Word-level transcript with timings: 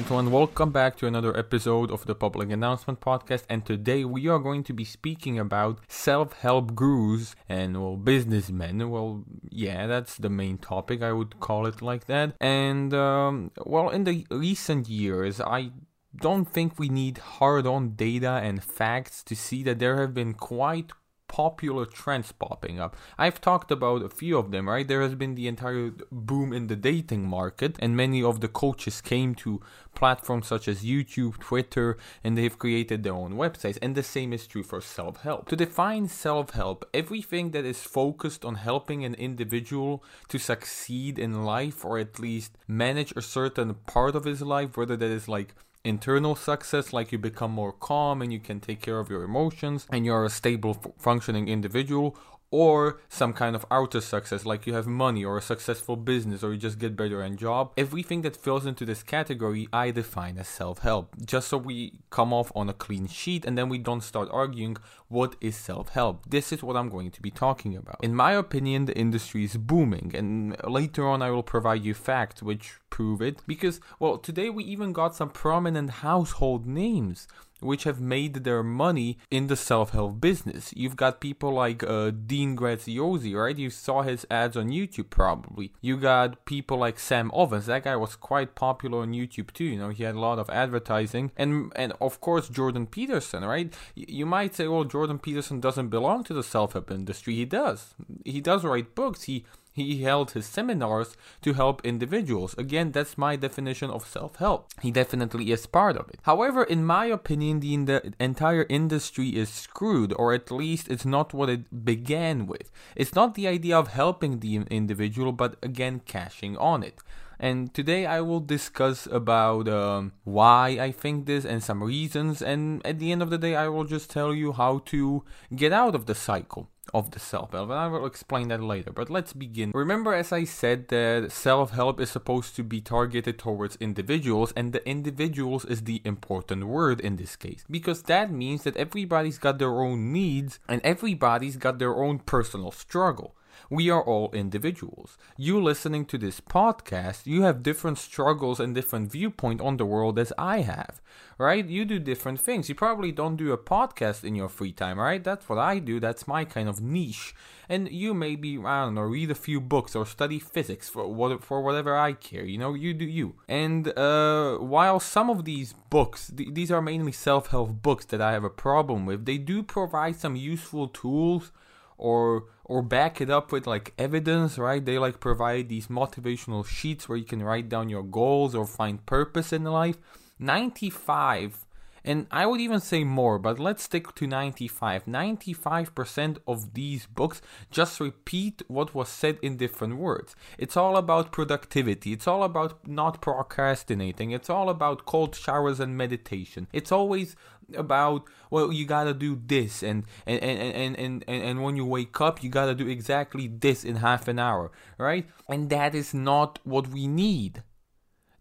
Gentlemen, 0.00 0.32
welcome 0.32 0.72
back 0.72 0.96
to 0.96 1.06
another 1.06 1.36
episode 1.36 1.90
of 1.90 2.06
the 2.06 2.14
Public 2.14 2.50
Announcement 2.50 3.00
Podcast. 3.00 3.44
And 3.50 3.66
today 3.66 4.02
we 4.02 4.28
are 4.28 4.38
going 4.38 4.64
to 4.64 4.72
be 4.72 4.82
speaking 4.82 5.38
about 5.38 5.80
self 5.88 6.32
help 6.32 6.74
gurus 6.74 7.34
and, 7.50 7.78
well, 7.78 7.98
businessmen. 7.98 8.88
Well, 8.88 9.24
yeah, 9.50 9.86
that's 9.86 10.16
the 10.16 10.30
main 10.30 10.56
topic, 10.56 11.02
I 11.02 11.12
would 11.12 11.38
call 11.38 11.66
it 11.66 11.82
like 11.82 12.06
that. 12.06 12.32
And, 12.40 12.94
um, 12.94 13.50
well, 13.66 13.90
in 13.90 14.04
the 14.04 14.26
recent 14.30 14.88
years, 14.88 15.38
I 15.38 15.70
don't 16.16 16.46
think 16.46 16.78
we 16.78 16.88
need 16.88 17.18
hard 17.18 17.66
on 17.66 17.90
data 17.90 18.40
and 18.42 18.64
facts 18.64 19.22
to 19.24 19.36
see 19.36 19.62
that 19.64 19.80
there 19.80 20.00
have 20.00 20.14
been 20.14 20.32
quite 20.32 20.92
popular 21.30 21.86
trends 21.86 22.32
popping 22.32 22.80
up. 22.80 22.96
I've 23.16 23.40
talked 23.40 23.70
about 23.70 24.02
a 24.02 24.08
few 24.08 24.36
of 24.36 24.50
them, 24.50 24.68
right? 24.68 24.86
There 24.86 25.00
has 25.00 25.14
been 25.14 25.36
the 25.36 25.46
entire 25.46 25.92
boom 26.10 26.52
in 26.52 26.66
the 26.66 26.74
dating 26.74 27.24
market, 27.24 27.76
and 27.78 27.96
many 27.96 28.20
of 28.20 28.40
the 28.40 28.48
coaches 28.48 29.00
came 29.00 29.36
to 29.36 29.60
platforms 29.94 30.48
such 30.48 30.66
as 30.66 30.82
YouTube, 30.82 31.38
Twitter, 31.38 31.96
and 32.24 32.36
they've 32.36 32.58
created 32.58 33.04
their 33.04 33.14
own 33.14 33.34
websites. 33.34 33.78
And 33.80 33.94
the 33.94 34.02
same 34.02 34.32
is 34.32 34.48
true 34.48 34.64
for 34.64 34.80
self 34.80 35.22
help. 35.22 35.48
To 35.50 35.56
define 35.56 36.08
self 36.08 36.50
help, 36.50 36.84
everything 36.92 37.52
that 37.52 37.64
is 37.64 37.80
focused 37.82 38.44
on 38.44 38.56
helping 38.56 39.04
an 39.04 39.14
individual 39.14 40.02
to 40.30 40.38
succeed 40.38 41.16
in 41.16 41.44
life 41.44 41.84
or 41.84 41.98
at 41.98 42.18
least 42.18 42.58
manage 42.66 43.12
a 43.14 43.22
certain 43.22 43.74
part 43.86 44.16
of 44.16 44.24
his 44.24 44.42
life, 44.42 44.76
whether 44.76 44.96
that 44.96 45.10
is 45.10 45.28
like 45.28 45.54
internal 45.84 46.36
success 46.36 46.92
like 46.92 47.10
you 47.12 47.18
become 47.18 47.50
more 47.50 47.72
calm 47.72 48.20
and 48.20 48.32
you 48.32 48.38
can 48.38 48.60
take 48.60 48.80
care 48.80 48.98
of 48.98 49.08
your 49.08 49.22
emotions 49.22 49.86
and 49.90 50.04
you're 50.04 50.24
a 50.24 50.30
stable 50.30 50.94
functioning 50.98 51.48
individual 51.48 52.16
or 52.50 53.00
some 53.08 53.32
kind 53.32 53.54
of 53.54 53.64
outer 53.70 54.00
success 54.00 54.44
like 54.44 54.66
you 54.66 54.74
have 54.74 54.86
money 54.86 55.24
or 55.24 55.38
a 55.38 55.42
successful 55.42 55.96
business 55.96 56.42
or 56.42 56.52
you 56.52 56.58
just 56.58 56.78
get 56.78 56.96
better 56.96 57.22
in 57.22 57.36
job. 57.36 57.72
Everything 57.76 58.22
that 58.22 58.36
falls 58.36 58.66
into 58.66 58.84
this 58.84 59.02
category 59.02 59.68
i 59.72 59.90
define 59.90 60.36
as 60.36 60.48
self-help. 60.48 61.14
Just 61.24 61.48
so 61.48 61.56
we 61.56 62.00
come 62.10 62.32
off 62.32 62.50
on 62.54 62.68
a 62.68 62.74
clean 62.74 63.06
sheet 63.06 63.44
and 63.44 63.56
then 63.56 63.68
we 63.68 63.78
don't 63.78 64.02
start 64.02 64.28
arguing 64.32 64.76
what 65.10 65.36
is 65.40 65.56
self-help 65.56 66.24
this 66.30 66.52
is 66.52 66.62
what 66.62 66.76
i'm 66.76 66.88
going 66.88 67.10
to 67.10 67.20
be 67.20 67.30
talking 67.30 67.76
about 67.76 67.98
in 68.02 68.14
my 68.14 68.32
opinion 68.32 68.86
the 68.86 68.96
industry 68.96 69.44
is 69.44 69.56
booming 69.56 70.12
and 70.14 70.56
later 70.64 71.06
on 71.06 71.20
i 71.20 71.30
will 71.30 71.42
provide 71.42 71.84
you 71.84 71.92
facts 71.92 72.42
which 72.42 72.74
prove 72.88 73.20
it 73.20 73.42
because 73.46 73.80
well 73.98 74.16
today 74.16 74.48
we 74.48 74.62
even 74.64 74.92
got 74.92 75.14
some 75.14 75.28
prominent 75.28 75.90
household 75.90 76.64
names 76.64 77.26
which 77.60 77.84
have 77.84 78.00
made 78.00 78.34
their 78.44 78.62
money 78.62 79.18
in 79.30 79.46
the 79.46 79.56
self-help 79.56 80.20
business. 80.20 80.72
You've 80.74 80.96
got 80.96 81.20
people 81.20 81.52
like 81.52 81.82
uh, 81.82 82.10
Dean 82.10 82.56
Graziosi, 82.56 83.34
right? 83.34 83.56
You 83.56 83.70
saw 83.70 84.02
his 84.02 84.26
ads 84.30 84.56
on 84.56 84.68
YouTube 84.68 85.10
probably. 85.10 85.72
You 85.80 85.96
got 85.96 86.44
people 86.44 86.78
like 86.78 86.98
Sam 86.98 87.30
Ovens. 87.32 87.66
That 87.66 87.84
guy 87.84 87.96
was 87.96 88.16
quite 88.16 88.54
popular 88.54 89.00
on 89.00 89.12
YouTube 89.12 89.52
too. 89.52 89.64
You 89.64 89.78
know, 89.78 89.90
he 89.90 90.04
had 90.04 90.14
a 90.14 90.20
lot 90.20 90.38
of 90.38 90.50
advertising, 90.50 91.32
and 91.36 91.72
and 91.76 91.92
of 92.00 92.20
course 92.20 92.48
Jordan 92.48 92.86
Peterson, 92.86 93.44
right? 93.44 93.72
You 93.94 94.26
might 94.26 94.54
say, 94.54 94.66
well, 94.66 94.84
Jordan 94.84 94.99
Peterson 95.18 95.60
doesn't 95.60 95.88
belong 95.88 96.24
to 96.24 96.34
the 96.34 96.42
self-help 96.42 96.90
industry. 96.90 97.34
He 97.34 97.44
does. 97.44 97.94
He 98.24 98.40
does 98.40 98.64
write 98.64 98.94
books. 98.94 99.24
He 99.24 99.44
he 99.72 100.02
held 100.02 100.32
his 100.32 100.46
seminars 100.46 101.16
to 101.42 101.52
help 101.52 101.84
individuals. 101.84 102.54
Again, 102.58 102.90
that's 102.92 103.16
my 103.16 103.36
definition 103.36 103.90
of 103.90 104.06
self 104.06 104.36
help. 104.36 104.68
He 104.82 104.90
definitely 104.90 105.52
is 105.52 105.66
part 105.66 105.96
of 105.96 106.08
it. 106.08 106.18
However, 106.22 106.64
in 106.64 106.84
my 106.84 107.06
opinion, 107.06 107.60
the, 107.60 107.84
the 107.86 108.12
entire 108.18 108.66
industry 108.68 109.28
is 109.30 109.48
screwed, 109.48 110.12
or 110.14 110.32
at 110.32 110.50
least 110.50 110.88
it's 110.88 111.04
not 111.04 111.32
what 111.32 111.48
it 111.48 111.84
began 111.84 112.46
with. 112.46 112.70
It's 112.96 113.14
not 113.14 113.34
the 113.34 113.46
idea 113.46 113.78
of 113.78 113.88
helping 113.88 114.40
the 114.40 114.56
individual, 114.56 115.32
but 115.32 115.56
again, 115.62 116.00
cashing 116.04 116.56
on 116.56 116.82
it 116.82 116.98
and 117.40 117.72
today 117.72 118.04
I 118.04 118.20
will 118.20 118.40
discuss 118.40 119.06
about 119.06 119.66
um, 119.66 120.12
why 120.24 120.76
I 120.78 120.92
think 120.92 121.24
this 121.24 121.46
and 121.46 121.62
some 121.62 121.82
reasons. 121.82 122.42
And 122.42 122.84
at 122.86 122.98
the 122.98 123.10
end 123.10 123.22
of 123.22 123.30
the 123.30 123.38
day 123.38 123.56
I 123.56 123.68
will 123.68 123.84
just 123.84 124.10
tell 124.10 124.34
you 124.34 124.52
how 124.52 124.82
to 124.86 125.24
get 125.56 125.72
out 125.72 125.94
of 125.94 126.04
the 126.04 126.14
cycle 126.14 126.68
of 126.92 127.12
the 127.12 127.18
self-help. 127.18 127.70
And 127.70 127.78
I 127.78 127.86
will 127.86 128.04
explain 128.04 128.48
that 128.48 128.62
later. 128.62 128.92
But 128.92 129.08
let's 129.08 129.32
begin. 129.32 129.72
Remember 129.74 130.12
as 130.12 130.32
I 130.32 130.44
said 130.44 130.88
that 130.88 131.32
self-help 131.32 131.98
is 131.98 132.10
supposed 132.10 132.56
to 132.56 132.62
be 132.62 132.82
targeted 132.82 133.38
towards 133.38 133.76
individuals 133.76 134.52
and 134.54 134.74
the 134.74 134.86
individuals 134.86 135.64
is 135.64 135.84
the 135.84 136.02
important 136.04 136.66
word 136.66 137.00
in 137.00 137.16
this 137.16 137.36
case. 137.36 137.64
Because 137.70 138.02
that 138.02 138.30
means 138.30 138.64
that 138.64 138.76
everybody's 138.76 139.38
got 139.38 139.58
their 139.58 139.80
own 139.80 140.12
needs 140.12 140.58
and 140.68 140.82
everybody's 140.84 141.56
got 141.56 141.78
their 141.78 141.96
own 141.96 142.18
personal 142.18 142.70
struggle 142.70 143.34
we 143.70 143.88
are 143.88 144.02
all 144.02 144.32
individuals. 144.32 145.16
You 145.36 145.62
listening 145.62 146.04
to 146.06 146.18
this 146.18 146.40
podcast, 146.40 147.24
you 147.24 147.42
have 147.42 147.62
different 147.62 147.98
struggles 147.98 148.58
and 148.58 148.74
different 148.74 149.12
viewpoint 149.12 149.60
on 149.60 149.76
the 149.76 149.86
world 149.86 150.18
as 150.18 150.32
I 150.36 150.62
have, 150.62 151.00
right? 151.38 151.64
You 151.64 151.84
do 151.84 152.00
different 152.00 152.40
things. 152.40 152.68
You 152.68 152.74
probably 152.74 153.12
don't 153.12 153.36
do 153.36 153.52
a 153.52 153.58
podcast 153.58 154.24
in 154.24 154.34
your 154.34 154.48
free 154.48 154.72
time, 154.72 154.98
right? 154.98 155.22
That's 155.22 155.48
what 155.48 155.58
I 155.58 155.78
do. 155.78 156.00
That's 156.00 156.26
my 156.26 156.44
kind 156.44 156.68
of 156.68 156.80
niche. 156.80 157.32
And 157.68 157.88
you 157.88 158.12
maybe, 158.12 158.58
I 158.58 158.84
don't 158.84 158.96
know, 158.96 159.02
read 159.02 159.30
a 159.30 159.36
few 159.36 159.60
books 159.60 159.94
or 159.94 160.04
study 160.04 160.40
physics 160.40 160.88
for 160.88 161.06
what 161.06 161.44
for 161.44 161.62
whatever 161.62 161.96
I 161.96 162.14
care. 162.14 162.44
You 162.44 162.58
know, 162.58 162.74
you 162.74 162.92
do 162.92 163.04
you. 163.04 163.36
And 163.48 163.96
uh, 163.96 164.56
while 164.56 164.98
some 164.98 165.30
of 165.30 165.44
these 165.44 165.74
books, 165.90 166.32
th- 166.36 166.54
these 166.54 166.72
are 166.72 166.82
mainly 166.82 167.12
self-help 167.12 167.80
books 167.82 168.04
that 168.06 168.20
I 168.20 168.32
have 168.32 168.42
a 168.42 168.50
problem 168.50 169.06
with, 169.06 169.26
they 169.26 169.38
do 169.38 169.62
provide 169.62 170.16
some 170.16 170.34
useful 170.34 170.88
tools 170.88 171.52
or 171.96 172.46
or 172.70 172.82
back 172.82 173.20
it 173.20 173.28
up 173.28 173.50
with 173.50 173.66
like 173.66 173.92
evidence, 173.98 174.56
right? 174.56 174.84
They 174.84 174.96
like 174.96 175.18
provide 175.18 175.68
these 175.68 175.88
motivational 175.88 176.64
sheets 176.64 177.08
where 177.08 177.18
you 177.18 177.24
can 177.24 177.42
write 177.42 177.68
down 177.68 177.88
your 177.88 178.04
goals 178.04 178.54
or 178.54 178.64
find 178.64 179.04
purpose 179.04 179.52
in 179.52 179.64
life. 179.64 179.98
95 180.38 181.66
and 182.04 182.26
I 182.30 182.46
would 182.46 182.60
even 182.60 182.80
say 182.80 183.04
more, 183.04 183.38
but 183.38 183.58
let's 183.58 183.82
stick 183.82 184.14
to 184.14 184.26
95. 184.26 185.04
95% 185.04 186.38
of 186.46 186.74
these 186.74 187.06
books 187.06 187.42
just 187.70 188.00
repeat 188.00 188.62
what 188.68 188.94
was 188.94 189.08
said 189.08 189.38
in 189.42 189.56
different 189.56 189.96
words. 189.96 190.34
It's 190.58 190.76
all 190.76 190.96
about 190.96 191.32
productivity. 191.32 192.12
It's 192.12 192.26
all 192.26 192.42
about 192.42 192.88
not 192.88 193.20
procrastinating. 193.20 194.30
It's 194.30 194.48
all 194.48 194.70
about 194.70 195.04
cold 195.04 195.34
showers 195.34 195.80
and 195.80 195.96
meditation. 195.96 196.68
It's 196.72 196.92
always 196.92 197.36
about 197.76 198.24
well 198.50 198.72
you 198.72 198.84
gotta 198.84 199.14
do 199.14 199.40
this 199.46 199.82
and 199.82 200.04
and 200.26 200.42
and 200.42 200.60
and 200.60 200.98
and, 200.98 201.24
and, 201.26 201.42
and 201.42 201.62
when 201.62 201.76
you 201.76 201.84
wake 201.84 202.20
up 202.20 202.42
you 202.42 202.50
gotta 202.50 202.74
do 202.74 202.88
exactly 202.88 203.48
this 203.48 203.84
in 203.84 203.96
half 203.96 204.28
an 204.28 204.38
hour 204.38 204.70
right? 204.98 205.28
And 205.48 205.70
that 205.70 205.94
is 205.94 206.12
not 206.14 206.58
what 206.64 206.88
we 206.88 207.06
need. 207.06 207.62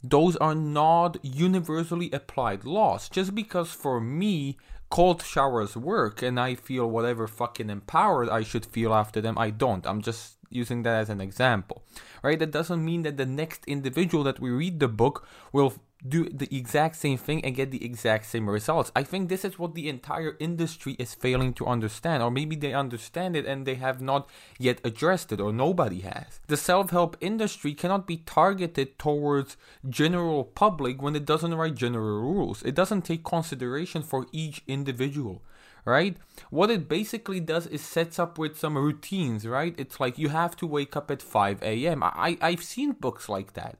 Those 0.03 0.35
are 0.38 0.56
not 0.56 1.18
universally 1.23 2.09
applied 2.12 2.63
laws. 2.63 3.09
Just 3.09 3.35
because 3.35 3.72
for 3.72 4.00
me 4.00 4.57
cold 4.89 5.22
showers 5.22 5.78
work 5.78 6.23
and 6.23 6.39
i 6.39 6.56
feel 6.56 6.89
whatever 6.89 7.28
fucking 7.28 7.69
empowered 7.69 8.28
i 8.28 8.41
should 8.41 8.66
feel 8.66 8.91
after 8.91 9.22
them 9.22 9.38
i 9.38 9.51
don't. 9.51 9.85
I'm 9.85 10.01
just 10.01 10.38
using 10.50 10.81
that 10.81 10.95
as 10.95 11.09
an 11.12 11.22
example 11.22 11.84
right? 12.23 12.39
That 12.39 12.51
doesn't 12.51 12.84
mean 12.84 13.03
that 13.03 13.18
the 13.18 13.25
next 13.25 13.66
individual 13.66 14.23
that 14.25 14.39
we 14.39 14.50
read 14.50 14.79
the 14.79 14.88
book 14.88 15.28
will 15.51 15.73
do 16.07 16.29
the 16.29 16.47
exact 16.55 16.95
same 16.95 17.17
thing 17.17 17.43
and 17.43 17.55
get 17.55 17.71
the 17.71 17.83
exact 17.83 18.25
same 18.25 18.49
results. 18.49 18.91
I 18.95 19.03
think 19.03 19.27
this 19.27 19.43
is 19.43 19.59
what 19.59 19.75
the 19.75 19.89
entire 19.89 20.35
industry 20.39 20.95
is 20.97 21.13
failing 21.13 21.53
to 21.55 21.65
understand, 21.65 22.23
or 22.23 22.31
maybe 22.31 22.55
they 22.55 22.73
understand 22.73 23.35
it 23.35 23.45
and 23.45 23.65
they 23.65 23.75
have 23.75 24.01
not 24.01 24.29
yet 24.57 24.79
addressed 24.83 25.31
it, 25.31 25.41
or 25.41 25.51
nobody 25.51 26.01
has. 26.01 26.39
The 26.47 26.57
self-help 26.57 27.17
industry 27.19 27.73
cannot 27.73 28.07
be 28.07 28.17
targeted 28.17 28.97
towards 28.97 29.57
general 29.89 30.45
public 30.45 31.01
when 31.01 31.15
it 31.15 31.25
doesn't 31.25 31.53
write 31.53 31.75
general 31.75 32.21
rules. 32.21 32.63
It 32.63 32.75
doesn't 32.75 33.01
take 33.01 33.24
consideration 33.24 34.01
for 34.01 34.25
each 34.31 34.63
individual 34.68 35.41
right? 35.85 36.18
What 36.50 36.69
it 36.69 36.88
basically 36.88 37.39
does 37.39 37.65
is 37.65 37.81
sets 37.81 38.19
up 38.19 38.38
with 38.38 38.59
some 38.59 38.77
routines, 38.77 39.47
right? 39.47 39.74
It's 39.77 40.00
like 40.00 40.19
you 40.19 40.29
have 40.29 40.56
to 40.57 40.68
wake 40.68 40.95
up 40.95 41.09
at 41.09 41.21
5 41.21 41.63
a.m. 41.63 42.03
I, 42.03 42.38
I've 42.41 42.63
seen 42.63 42.91
books 42.91 43.27
like 43.29 43.53
that. 43.53 43.77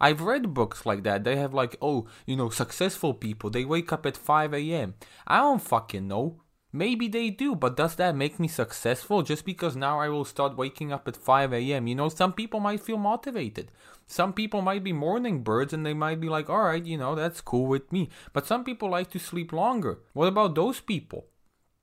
I've 0.00 0.22
read 0.22 0.54
books 0.54 0.86
like 0.86 1.02
that. 1.02 1.24
They 1.24 1.36
have 1.36 1.52
like, 1.52 1.76
oh, 1.82 2.06
you 2.26 2.36
know, 2.36 2.48
successful 2.48 3.12
people, 3.12 3.50
they 3.50 3.64
wake 3.64 3.92
up 3.92 4.06
at 4.06 4.16
5 4.16 4.54
a.m. 4.54 4.94
I 5.26 5.38
don't 5.38 5.62
fucking 5.62 6.08
know. 6.08 6.42
Maybe 6.72 7.08
they 7.08 7.30
do, 7.30 7.56
but 7.56 7.76
does 7.76 7.96
that 7.96 8.14
make 8.14 8.38
me 8.38 8.46
successful 8.46 9.22
just 9.22 9.44
because 9.44 9.74
now 9.74 9.98
I 9.98 10.08
will 10.08 10.24
start 10.24 10.56
waking 10.56 10.92
up 10.92 11.08
at 11.08 11.16
5 11.16 11.52
a.m.? 11.52 11.88
You 11.88 11.96
know, 11.96 12.08
some 12.08 12.32
people 12.32 12.60
might 12.60 12.80
feel 12.80 12.96
motivated. 12.96 13.72
Some 14.06 14.32
people 14.32 14.62
might 14.62 14.84
be 14.84 14.92
morning 14.92 15.42
birds 15.42 15.72
and 15.72 15.84
they 15.84 15.94
might 15.94 16.20
be 16.20 16.28
like, 16.28 16.48
all 16.48 16.62
right, 16.62 16.84
you 16.84 16.96
know, 16.96 17.16
that's 17.16 17.40
cool 17.40 17.66
with 17.66 17.90
me. 17.92 18.08
But 18.32 18.46
some 18.46 18.62
people 18.64 18.88
like 18.88 19.10
to 19.10 19.18
sleep 19.18 19.52
longer. 19.52 19.98
What 20.12 20.28
about 20.28 20.54
those 20.54 20.80
people? 20.80 21.26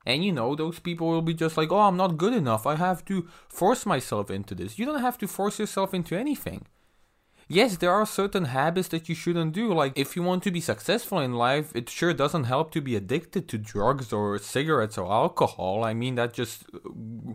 And 0.05 0.23
you 0.23 0.31
know, 0.31 0.55
those 0.55 0.79
people 0.79 1.09
will 1.09 1.21
be 1.21 1.33
just 1.33 1.57
like, 1.57 1.69
oh, 1.69 1.81
I'm 1.81 1.97
not 1.97 2.17
good 2.17 2.33
enough. 2.33 2.65
I 2.65 2.77
have 2.77 3.03
to 3.05 3.27
force 3.49 3.85
myself 3.85 4.31
into 4.31 4.55
this. 4.55 4.79
You 4.79 4.85
don't 4.85 5.01
have 5.01 5.17
to 5.17 5.27
force 5.27 5.59
yourself 5.59 5.93
into 5.93 6.15
anything 6.15 6.65
yes, 7.47 7.77
there 7.77 7.91
are 7.91 8.05
certain 8.05 8.45
habits 8.45 8.89
that 8.89 9.09
you 9.09 9.15
shouldn't 9.15 9.53
do. 9.53 9.73
Like, 9.73 9.93
if 9.95 10.15
you 10.15 10.23
want 10.23 10.43
to 10.43 10.51
be 10.51 10.61
successful 10.61 11.19
in 11.19 11.33
life, 11.33 11.75
it 11.75 11.89
sure 11.89 12.13
doesn't 12.13 12.45
help 12.45 12.71
to 12.71 12.81
be 12.81 12.95
addicted 12.95 13.47
to 13.49 13.57
drugs 13.57 14.13
or 14.13 14.37
cigarettes 14.37 14.97
or 14.97 15.11
alcohol. 15.11 15.83
I 15.83 15.93
mean, 15.93 16.15
that 16.15 16.33
just 16.33 16.65
uh, 16.73 17.33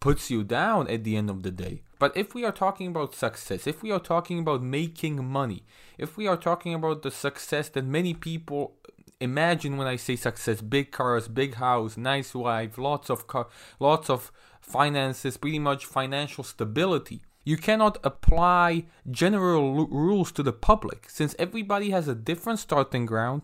puts 0.00 0.30
you 0.30 0.42
down 0.42 0.88
at 0.88 1.04
the 1.04 1.16
end 1.16 1.30
of 1.30 1.42
the 1.42 1.50
day. 1.50 1.82
But 1.98 2.16
if 2.16 2.34
we 2.34 2.44
are 2.44 2.52
talking 2.52 2.86
about 2.86 3.14
success, 3.14 3.66
if 3.66 3.82
we 3.82 3.90
are 3.90 4.00
talking 4.00 4.38
about 4.38 4.62
making 4.62 5.24
money, 5.24 5.64
if 5.98 6.16
we 6.16 6.26
are 6.26 6.38
talking 6.38 6.72
about 6.72 7.02
the 7.02 7.10
success 7.10 7.68
that 7.70 7.84
many 7.84 8.14
people 8.14 8.76
imagine 9.20 9.76
when 9.76 9.86
I 9.86 9.96
say 9.96 10.16
success, 10.16 10.62
big 10.62 10.90
cars, 10.90 11.28
big 11.28 11.56
house, 11.56 11.96
nice 11.96 12.34
wife, 12.34 12.78
lots 12.78 13.10
of 13.10 13.26
car, 13.26 13.48
lots 13.78 14.08
of 14.08 14.32
finances, 14.60 15.36
pretty 15.36 15.58
much 15.58 15.84
financial 15.84 16.42
stability. 16.42 17.20
You 17.42 17.56
cannot 17.56 17.98
apply 18.04 18.84
general 19.10 19.86
rules 19.86 20.30
to 20.32 20.42
the 20.42 20.52
public 20.52 21.08
since 21.08 21.34
everybody 21.38 21.90
has 21.90 22.06
a 22.06 22.14
different 22.14 22.58
starting 22.58 23.06
ground, 23.06 23.42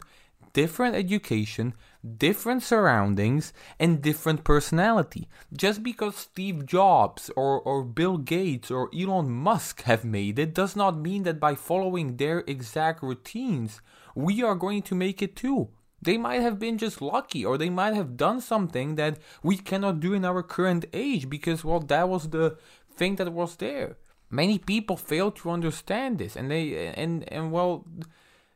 different 0.53 0.95
education, 0.95 1.75
different 2.19 2.63
surroundings, 2.63 3.53
and 3.79 4.03
different 4.03 4.45
personality. 4.45 5.29
Just 5.53 5.83
because 5.83 6.17
Steve 6.17 6.67
Jobs 6.67 7.31
or, 7.37 7.61
or 7.61 7.85
Bill 7.85 8.19
Gates 8.19 8.71
or 8.71 8.91
Elon 8.95 9.31
Musk 9.31 9.83
have 9.83 10.05
made 10.05 10.39
it 10.39 10.55
does 10.55 10.77
not 10.77 10.99
mean 10.99 11.23
that 11.25 11.41
by 11.41 11.55
following 11.55 12.17
their 12.17 12.45
exact 12.47 13.03
routines, 13.03 13.81
we 14.15 14.43
are 14.43 14.55
going 14.55 14.83
to 14.83 14.95
make 14.95 15.23
it 15.23 15.37
too. 15.37 15.69
They 16.01 16.19
might 16.19 16.43
have 16.43 16.59
been 16.59 16.79
just 16.79 17.03
lucky, 17.03 17.45
or 17.45 17.59
they 17.59 17.71
might 17.71 17.95
have 17.95 18.17
done 18.17 18.41
something 18.41 18.97
that 18.97 19.19
we 19.43 19.57
cannot 19.57 19.99
do 19.99 20.13
in 20.13 20.25
our 20.25 20.43
current 20.43 20.85
age 20.93 21.29
because, 21.29 21.65
well, 21.65 21.81
that 21.81 22.09
was 22.09 22.29
the 22.29 22.59
thing 22.97 23.17
that 23.17 23.33
was 23.33 23.57
there. 23.57 23.97
Many 24.31 24.59
people 24.59 24.97
fail 24.97 25.31
to 25.33 25.51
understand 25.51 26.19
this, 26.19 26.37
and 26.37 26.51
they 26.51 26.89
and 26.89 27.31
and 27.33 27.53
well, 27.53 27.87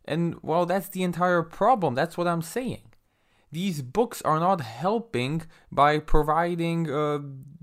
and 0.05 0.37
well, 0.43 0.67
that's 0.67 0.89
the 0.89 1.03
entire 1.03 1.43
problem. 1.43 1.95
That's 1.95 2.19
what 2.19 2.27
I'm 2.27 2.43
saying. 2.43 2.91
These 3.53 3.83
books 3.83 4.23
are 4.23 4.39
not 4.39 4.61
helping 4.61 5.43
by 5.73 5.99
providing 5.99 6.89
uh, 6.89 7.19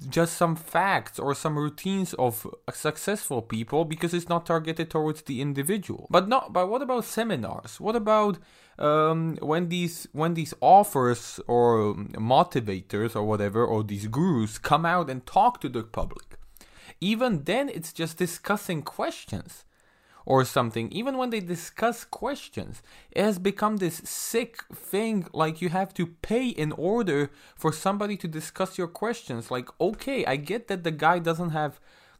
just 0.09 0.35
some 0.35 0.57
facts 0.57 1.17
or 1.17 1.33
some 1.33 1.57
routines 1.57 2.13
of 2.15 2.45
successful 2.73 3.41
people 3.41 3.85
because 3.85 4.13
it's 4.13 4.27
not 4.27 4.45
targeted 4.45 4.89
towards 4.89 5.21
the 5.21 5.41
individual. 5.41 6.07
But 6.09 6.27
not. 6.27 6.51
But 6.51 6.69
what 6.69 6.81
about 6.81 7.05
seminars? 7.05 7.79
What 7.79 7.95
about 7.95 8.37
um, 8.77 9.37
when 9.41 9.69
these 9.69 10.07
when 10.11 10.33
these 10.33 10.53
authors 10.59 11.39
or 11.47 11.95
motivators 11.95 13.15
or 13.15 13.23
whatever 13.23 13.65
or 13.65 13.83
these 13.83 14.07
gurus 14.07 14.57
come 14.57 14.85
out 14.85 15.09
and 15.09 15.25
talk 15.25 15.61
to 15.61 15.69
the 15.69 15.83
public? 15.83 16.26
Even 16.99 17.43
then, 17.43 17.69
it's 17.69 17.93
just 17.93 18.17
discussing 18.17 18.81
questions 18.81 19.65
or 20.27 20.43
something. 20.43 20.91
Even 20.91 21.17
when 21.17 21.29
they 21.29 21.39
discuss 21.39 22.03
questions, 22.03 22.83
it 23.11 23.23
has 23.23 23.39
become 23.39 23.77
this 23.77 24.01
sick 24.03 24.61
thing 24.73 25.25
like 25.33 25.61
you 25.61 25.69
have 25.69 25.93
to 25.93 26.05
pay 26.05 26.49
in 26.49 26.73
order 26.73 27.31
for 27.55 27.71
somebody 27.71 28.17
to 28.17 28.27
discuss 28.27 28.77
your 28.77 28.89
questions. 28.89 29.49
Like, 29.49 29.69
okay, 29.79 30.25
I 30.25 30.35
get 30.35 30.67
that 30.67 30.83
the 30.83 30.91
guy 30.91 31.19
doesn't 31.19 31.51
have 31.51 31.79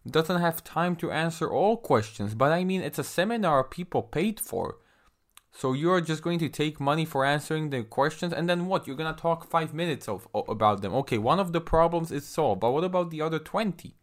doesn't 0.09 0.39
have 0.39 0.63
time 0.63 0.95
to 0.95 1.11
answer 1.11 1.51
all 1.51 1.75
questions, 1.75 2.33
but 2.33 2.53
I 2.53 2.63
mean 2.63 2.81
it's 2.81 2.97
a 2.97 3.03
seminar 3.03 3.61
people 3.65 4.01
paid 4.01 4.39
for. 4.39 4.77
So 5.51 5.73
you're 5.73 5.99
just 5.99 6.23
going 6.23 6.39
to 6.39 6.47
take 6.47 6.79
money 6.79 7.03
for 7.03 7.25
answering 7.25 7.71
the 7.71 7.83
questions, 7.83 8.31
and 8.31 8.47
then 8.47 8.67
what? 8.67 8.87
You're 8.87 8.95
gonna 8.95 9.17
talk 9.17 9.49
five 9.49 9.73
minutes 9.73 10.07
of 10.07 10.27
about 10.33 10.81
them. 10.81 10.93
Okay, 10.95 11.17
one 11.17 11.41
of 11.41 11.51
the 11.51 11.59
problems 11.59 12.09
is 12.09 12.25
solved, 12.25 12.61
but 12.61 12.71
what 12.71 12.85
about 12.85 13.09
the 13.09 13.21
other 13.21 13.39
twenty? 13.39 13.95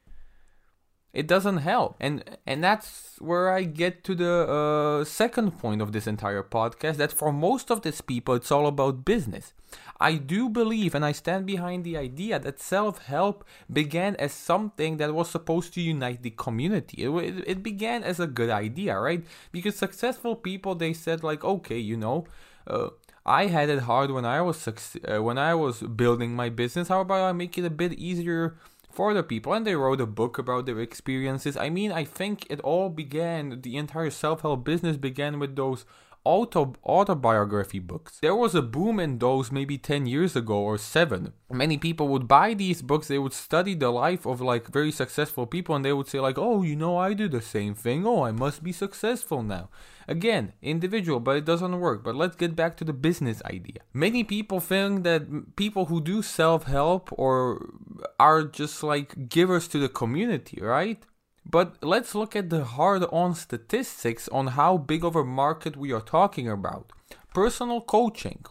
It 1.14 1.28
doesn't 1.28 1.58
help. 1.58 1.96
And 2.00 2.25
and 2.44 2.62
that's 2.62 3.16
where 3.20 3.50
i 3.50 3.62
get 3.62 4.02
to 4.05 4.14
the 4.14 4.34
uh, 4.58 5.05
second 5.05 5.52
point 5.61 5.81
of 5.81 5.93
this 5.93 6.06
entire 6.06 6.43
podcast 6.43 6.96
that 6.96 7.12
for 7.12 7.32
most 7.32 7.70
of 7.70 7.82
these 7.82 8.00
people 8.00 8.34
it's 8.34 8.50
all 8.50 8.66
about 8.66 9.05
business. 9.05 9.55
I 10.00 10.14
do 10.14 10.49
believe 10.49 10.94
and 10.94 11.05
i 11.05 11.12
stand 11.12 11.46
behind 11.46 11.84
the 11.84 11.96
idea 11.96 12.38
that 12.40 12.61
self-help 12.61 13.44
began 13.72 14.16
as 14.16 14.32
something 14.32 14.96
that 14.96 15.14
was 15.14 15.31
supposed 15.31 15.72
to 15.75 15.81
unite 15.81 16.22
the 16.22 16.31
community. 16.31 17.05
It, 17.05 17.11
it, 17.11 17.44
it 17.46 17.62
began 17.62 18.02
as 18.02 18.19
a 18.19 18.26
good 18.26 18.50
idea 18.50 18.99
right? 18.99 19.25
Because 19.52 19.76
successful 19.76 20.34
people 20.34 20.75
they 20.75 20.93
said 20.93 21.22
like 21.22 21.44
okay 21.44 21.78
you 21.78 21.96
know 21.96 22.26
uh, 22.67 22.88
I 23.25 23.46
had 23.46 23.70
it 23.70 23.81
hard 23.81 24.10
when 24.10 24.25
I 24.25 24.43
was 24.43 24.67
uh, 24.67 25.22
when 25.22 25.38
I 25.38 25.55
was 25.55 25.81
building 25.81 26.34
my 26.34 26.50
business. 26.50 26.88
How 26.88 27.00
about 27.00 27.22
I 27.22 27.32
make 27.32 27.56
it 27.56 27.64
a 27.64 27.70
bit 27.70 27.93
easier 27.94 28.56
for 28.94 29.12
the 29.12 29.23
people 29.23 29.52
and 29.52 29.67
they 29.67 29.75
wrote 29.75 30.00
a 30.00 30.06
book 30.06 30.38
about 30.38 30.67
their 30.67 30.81
experiences. 30.81 31.56
I 31.56 31.69
mean, 31.69 31.91
I 31.91 32.05
think 32.05 32.46
it 32.49 32.61
all 32.61 32.88
began, 32.88 33.61
the 33.62 33.76
entire 33.76 34.11
self 34.11 34.43
help 34.43 34.64
business 34.64 34.96
began 34.96 35.38
with 35.38 35.56
those 35.56 35.85
auto 36.24 36.74
autobiography 36.84 37.78
books. 37.78 38.18
There 38.20 38.34
was 38.34 38.54
a 38.54 38.62
boom 38.62 38.98
in 38.98 39.18
those 39.18 39.52
maybe 39.52 39.76
10 39.78 40.06
years 40.06 40.34
ago 40.34 40.56
or 40.56 40.78
7. 40.78 41.32
Many 41.50 41.78
people 41.78 42.08
would 42.08 42.26
buy 42.26 42.54
these 42.54 42.82
books, 42.82 43.08
they 43.08 43.18
would 43.18 43.34
study 43.34 43.74
the 43.74 43.90
life 43.90 44.26
of 44.26 44.40
like 44.40 44.68
very 44.68 44.90
successful 44.90 45.46
people 45.46 45.74
and 45.74 45.84
they 45.84 45.92
would 45.92 46.08
say 46.08 46.20
like, 46.20 46.38
"Oh, 46.38 46.62
you 46.62 46.76
know, 46.76 46.96
I 46.96 47.12
do 47.14 47.28
the 47.28 47.42
same 47.42 47.74
thing. 47.74 48.06
Oh, 48.06 48.22
I 48.22 48.32
must 48.32 48.62
be 48.62 48.72
successful 48.72 49.42
now." 49.42 49.68
Again, 50.08 50.52
individual, 50.60 51.20
but 51.20 51.36
it 51.36 51.44
doesn't 51.44 51.80
work. 51.80 52.02
But 52.04 52.16
let's 52.16 52.36
get 52.36 52.56
back 52.56 52.76
to 52.78 52.84
the 52.84 52.92
business 52.92 53.42
idea. 53.44 53.80
Many 53.92 54.24
people 54.24 54.60
think 54.60 55.04
that 55.04 55.56
people 55.56 55.86
who 55.86 56.00
do 56.00 56.22
self-help 56.22 57.10
or 57.12 57.70
are 58.18 58.42
just 58.44 58.82
like 58.82 59.28
givers 59.28 59.68
to 59.68 59.78
the 59.78 59.88
community, 59.88 60.60
right? 60.60 61.04
But 61.44 61.82
let's 61.82 62.14
look 62.14 62.35
at 62.35 62.50
the 62.50 62.64
hard 62.64 63.05
on 63.12 63.35
statistics 63.35 64.29
on 64.29 64.49
how 64.49 64.79
big 64.79 65.05
of 65.05 65.14
a 65.14 65.25
market 65.25 65.76
we 65.76 65.93
are 65.93 66.00
talking 66.00 66.49
about. 66.49 66.93
Personal 67.32 67.81
coaching. 67.81 68.44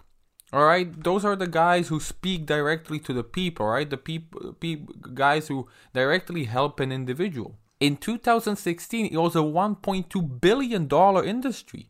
All 0.52 0.66
right, 0.66 1.04
those 1.04 1.26
are 1.26 1.36
the 1.36 1.48
guys 1.48 1.88
who 1.88 2.00
speak 2.00 2.46
directly 2.46 3.00
to 3.00 3.14
the 3.14 3.24
people, 3.24 3.66
right? 3.66 3.90
The 3.90 3.98
people, 3.98 4.54
peop- 4.54 5.16
guys 5.16 5.48
who 5.48 5.68
directly 5.94 6.44
help 6.44 6.80
an 6.80 6.92
individual. 6.92 7.58
In 7.80 7.98
2016, 7.98 9.08
it 9.08 9.18
was 9.18 9.36
a 9.36 9.40
1.2 9.40 10.40
billion 10.40 10.88
dollar 10.88 11.24
industry. 11.24 11.90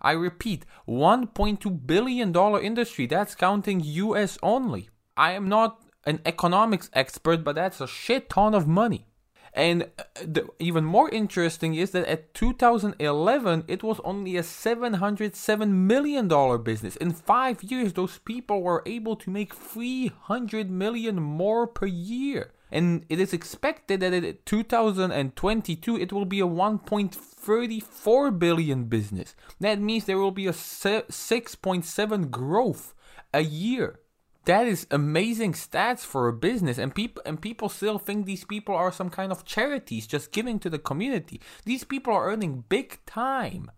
I 0.00 0.12
repeat, 0.12 0.64
1.2 0.88 1.86
billion 1.86 2.30
dollar 2.30 2.60
industry. 2.60 3.06
That's 3.06 3.34
counting 3.34 3.80
US 3.80 4.38
only. 4.42 4.88
I 5.16 5.32
am 5.32 5.48
not 5.48 5.82
an 6.04 6.20
economics 6.24 6.88
expert, 6.92 7.44
but 7.44 7.56
that's 7.56 7.80
a 7.80 7.86
shit 7.88 8.30
ton 8.30 8.54
of 8.54 8.66
money. 8.66 9.06
And 9.54 9.82
uh, 9.98 10.04
the, 10.24 10.48
even 10.58 10.84
more 10.84 11.10
interesting 11.10 11.74
is 11.74 11.90
that 11.90 12.06
at 12.06 12.32
2011, 12.34 13.64
it 13.68 13.82
was 13.82 14.00
only 14.02 14.36
a 14.36 14.42
$707 14.42 15.68
million 15.68 16.62
business. 16.62 16.96
In 16.96 17.12
five 17.12 17.62
years, 17.62 17.92
those 17.92 18.18
people 18.18 18.62
were 18.62 18.82
able 18.86 19.14
to 19.16 19.28
make 19.30 19.54
300 19.54 20.70
million 20.70 21.20
more 21.20 21.66
per 21.66 21.86
year. 21.86 22.52
And 22.70 23.04
it 23.10 23.20
is 23.20 23.34
expected 23.34 24.00
that 24.00 24.14
in 24.14 24.38
2022, 24.46 25.98
it 25.98 26.10
will 26.12 26.24
be 26.24 26.40
a 26.40 26.46
1.34 26.46 28.38
billion 28.38 28.84
business. 28.84 29.34
That 29.60 29.78
means 29.78 30.06
there 30.06 30.16
will 30.16 30.30
be 30.30 30.46
a 30.46 30.52
6.7 30.52 32.30
growth 32.30 32.94
a 33.34 33.42
year 33.42 34.00
that 34.44 34.66
is 34.66 34.86
amazing 34.90 35.52
stats 35.52 36.00
for 36.00 36.26
a 36.26 36.32
business 36.32 36.78
and 36.78 36.94
people 36.94 37.22
and 37.24 37.40
people 37.40 37.68
still 37.68 37.98
think 37.98 38.26
these 38.26 38.44
people 38.44 38.74
are 38.74 38.90
some 38.90 39.08
kind 39.10 39.30
of 39.30 39.44
charities 39.44 40.06
just 40.06 40.32
giving 40.32 40.58
to 40.58 40.70
the 40.70 40.78
community. 40.78 41.40
These 41.64 41.84
people 41.84 42.12
are 42.12 42.28
earning 42.28 42.64
big 42.68 42.98
time. 43.06 43.70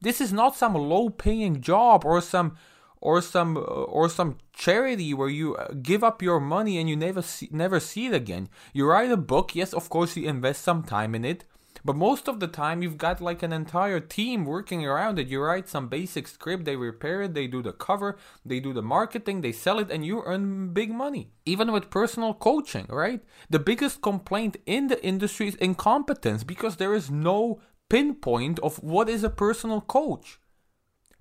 This 0.00 0.20
is 0.20 0.32
not 0.32 0.56
some 0.56 0.74
low 0.74 1.08
paying 1.08 1.62
job 1.62 2.04
or 2.04 2.20
some 2.20 2.56
or 3.00 3.22
some 3.22 3.56
or 3.56 4.08
some 4.10 4.36
charity 4.52 5.14
where 5.14 5.28
you 5.28 5.56
uh, 5.56 5.68
give 5.82 6.04
up 6.04 6.20
your 6.20 6.40
money 6.40 6.78
and 6.78 6.88
you 6.90 6.96
never 6.96 7.22
see, 7.22 7.48
never 7.50 7.80
see 7.80 8.06
it 8.06 8.14
again. 8.14 8.48
You 8.74 8.86
write 8.86 9.10
a 9.10 9.16
book 9.16 9.54
yes 9.54 9.72
of 9.72 9.88
course 9.88 10.16
you 10.16 10.28
invest 10.28 10.62
some 10.62 10.82
time 10.82 11.14
in 11.14 11.24
it 11.24 11.44
but 11.86 11.94
most 11.94 12.26
of 12.26 12.40
the 12.40 12.48
time, 12.48 12.82
you've 12.82 12.98
got 12.98 13.20
like 13.20 13.44
an 13.44 13.52
entire 13.52 14.00
team 14.00 14.44
working 14.44 14.84
around 14.84 15.20
it. 15.20 15.28
You 15.28 15.40
write 15.40 15.68
some 15.68 15.86
basic 15.86 16.26
script, 16.26 16.64
they 16.64 16.74
repair 16.74 17.22
it, 17.22 17.34
they 17.34 17.46
do 17.46 17.62
the 17.62 17.72
cover, 17.72 18.18
they 18.44 18.58
do 18.58 18.72
the 18.72 18.82
marketing, 18.82 19.40
they 19.40 19.52
sell 19.52 19.78
it, 19.78 19.88
and 19.88 20.04
you 20.04 20.20
earn 20.26 20.72
big 20.72 20.90
money. 20.90 21.30
Even 21.44 21.70
with 21.70 21.88
personal 21.88 22.34
coaching, 22.34 22.86
right? 22.88 23.22
The 23.50 23.60
biggest 23.60 24.02
complaint 24.02 24.56
in 24.66 24.88
the 24.88 25.00
industry 25.04 25.46
is 25.46 25.54
incompetence 25.54 26.42
because 26.42 26.74
there 26.74 26.92
is 26.92 27.08
no 27.08 27.60
pinpoint 27.88 28.58
of 28.58 28.82
what 28.82 29.08
is 29.08 29.22
a 29.22 29.30
personal 29.30 29.80
coach. 29.80 30.40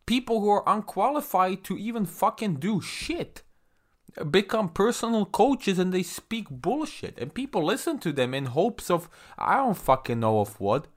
People 0.07 0.41
who 0.41 0.49
are 0.49 0.63
unqualified 0.65 1.63
to 1.65 1.77
even 1.77 2.07
fucking 2.07 2.55
do 2.55 2.81
shit 2.81 3.43
become 4.23 4.69
personal 4.69 5.25
coaches 5.25 5.77
and 5.77 5.93
they 5.93 6.03
speak 6.03 6.49
bullshit 6.49 7.17
and 7.19 7.33
people 7.33 7.63
listen 7.63 7.99
to 7.99 8.11
them 8.11 8.33
in 8.33 8.45
hopes 8.47 8.89
of 8.89 9.09
I 9.37 9.57
don't 9.57 9.77
fucking 9.77 10.19
know 10.19 10.39
of 10.39 10.59
what. 10.59 10.87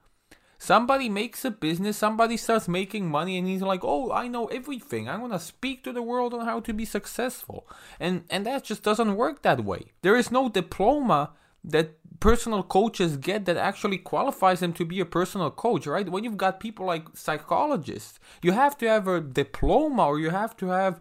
Somebody 0.61 1.09
makes 1.09 1.45
a 1.45 1.53
business, 1.53 1.97
somebody 1.97 2.37
starts 2.37 2.67
making 2.67 3.09
money 3.09 3.39
and 3.39 3.47
he's 3.47 3.63
like, 3.63 3.85
"Oh, 3.85 4.11
I 4.11 4.27
know 4.27 4.47
everything. 4.47 5.09
I'm 5.09 5.21
going 5.21 5.31
to 5.31 5.39
speak 5.39 5.85
to 5.85 5.93
the 5.93 6.03
world 6.03 6.35
on 6.35 6.45
how 6.45 6.59
to 6.61 6.73
be 6.73 6.85
successful." 6.85 7.69
And 8.01 8.25
and 8.29 8.45
that 8.45 8.65
just 8.65 8.83
doesn't 8.83 9.15
work 9.15 9.43
that 9.43 9.65
way. 9.65 9.93
There 10.03 10.17
is 10.17 10.33
no 10.33 10.49
diploma 10.49 11.31
that 11.63 11.95
personal 12.21 12.63
coaches 12.65 13.17
get 13.17 13.45
that 13.45 13.57
actually 13.57 13.99
qualifies 13.99 14.61
them 14.61 14.73
to 14.73 14.85
be 14.85 14.99
a 14.99 15.05
personal 15.05 15.51
coach, 15.51 15.87
right? 15.87 16.09
When 16.09 16.25
you've 16.25 16.37
got 16.37 16.59
people 16.59 16.87
like 16.87 17.05
psychologists, 17.15 18.19
you 18.43 18.53
have 18.53 18.77
to 18.79 18.89
have 18.89 19.07
a 19.07 19.21
diploma 19.21 20.07
or 20.07 20.19
you 20.19 20.31
have 20.31 20.57
to 20.57 20.67
have 20.69 21.01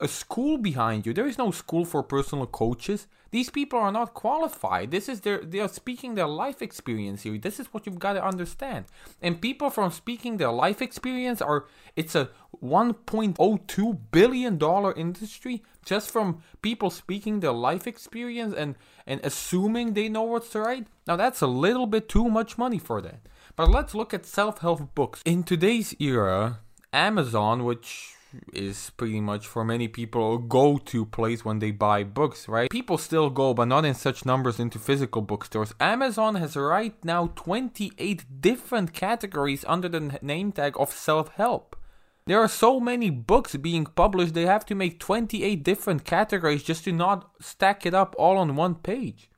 a 0.00 0.08
school 0.08 0.58
behind 0.58 1.04
you. 1.04 1.12
There 1.12 1.26
is 1.26 1.38
no 1.38 1.50
school 1.50 1.84
for 1.84 2.02
personal 2.02 2.46
coaches. 2.46 3.06
These 3.30 3.50
people 3.50 3.78
are 3.78 3.92
not 3.92 4.14
qualified. 4.14 4.90
This 4.90 5.08
is 5.08 5.20
their 5.20 5.38
they 5.38 5.60
are 5.60 5.68
speaking 5.68 6.14
their 6.14 6.26
life 6.26 6.62
experience 6.62 7.22
here. 7.22 7.36
This 7.36 7.60
is 7.60 7.66
what 7.72 7.84
you've 7.84 7.98
got 7.98 8.14
to 8.14 8.24
understand. 8.24 8.86
And 9.20 9.40
people 9.40 9.68
from 9.68 9.90
speaking 9.90 10.36
their 10.38 10.50
life 10.50 10.80
experience 10.80 11.42
are 11.42 11.66
it's 11.94 12.14
a 12.14 12.30
1.02 12.62 13.98
billion 14.10 14.56
dollar 14.56 14.94
industry 14.94 15.62
just 15.84 16.10
from 16.10 16.42
people 16.62 16.88
speaking 16.88 17.40
their 17.40 17.52
life 17.52 17.86
experience 17.86 18.54
and 18.54 18.76
and 19.06 19.20
assuming 19.22 19.92
they 19.92 20.08
know 20.08 20.22
what's 20.22 20.54
right. 20.54 20.86
Now 21.06 21.16
that's 21.16 21.42
a 21.42 21.46
little 21.46 21.86
bit 21.86 22.08
too 22.08 22.28
much 22.30 22.56
money 22.56 22.78
for 22.78 23.02
that. 23.02 23.20
But 23.56 23.70
let's 23.70 23.94
look 23.94 24.14
at 24.14 24.26
self-help 24.26 24.94
books. 24.94 25.22
In 25.24 25.42
today's 25.42 25.94
era, 25.98 26.60
Amazon, 26.92 27.64
which 27.64 28.16
is 28.52 28.90
pretty 28.96 29.20
much 29.20 29.46
for 29.46 29.64
many 29.64 29.88
people 29.88 30.34
a 30.34 30.38
go-to 30.38 31.04
place 31.04 31.44
when 31.44 31.58
they 31.58 31.70
buy 31.70 32.04
books, 32.04 32.48
right? 32.48 32.70
People 32.70 32.98
still 32.98 33.30
go, 33.30 33.54
but 33.54 33.68
not 33.68 33.84
in 33.84 33.94
such 33.94 34.24
numbers 34.24 34.58
into 34.58 34.78
physical 34.78 35.22
bookstores. 35.22 35.74
Amazon 35.80 36.34
has 36.36 36.56
right 36.56 36.94
now 37.04 37.32
28 37.36 38.40
different 38.40 38.92
categories 38.92 39.64
under 39.66 39.88
the 39.88 40.18
name 40.22 40.52
tag 40.52 40.74
of 40.78 40.92
self-help. 40.92 41.76
There 42.26 42.40
are 42.40 42.48
so 42.48 42.80
many 42.80 43.08
books 43.10 43.54
being 43.54 43.86
published, 43.86 44.34
they 44.34 44.46
have 44.46 44.66
to 44.66 44.74
make 44.74 44.98
28 44.98 45.62
different 45.62 46.04
categories 46.04 46.64
just 46.64 46.82
to 46.84 46.92
not 46.92 47.30
stack 47.40 47.86
it 47.86 47.94
up 47.94 48.16
all 48.18 48.36
on 48.36 48.56
one 48.56 48.74
page. 48.74 49.30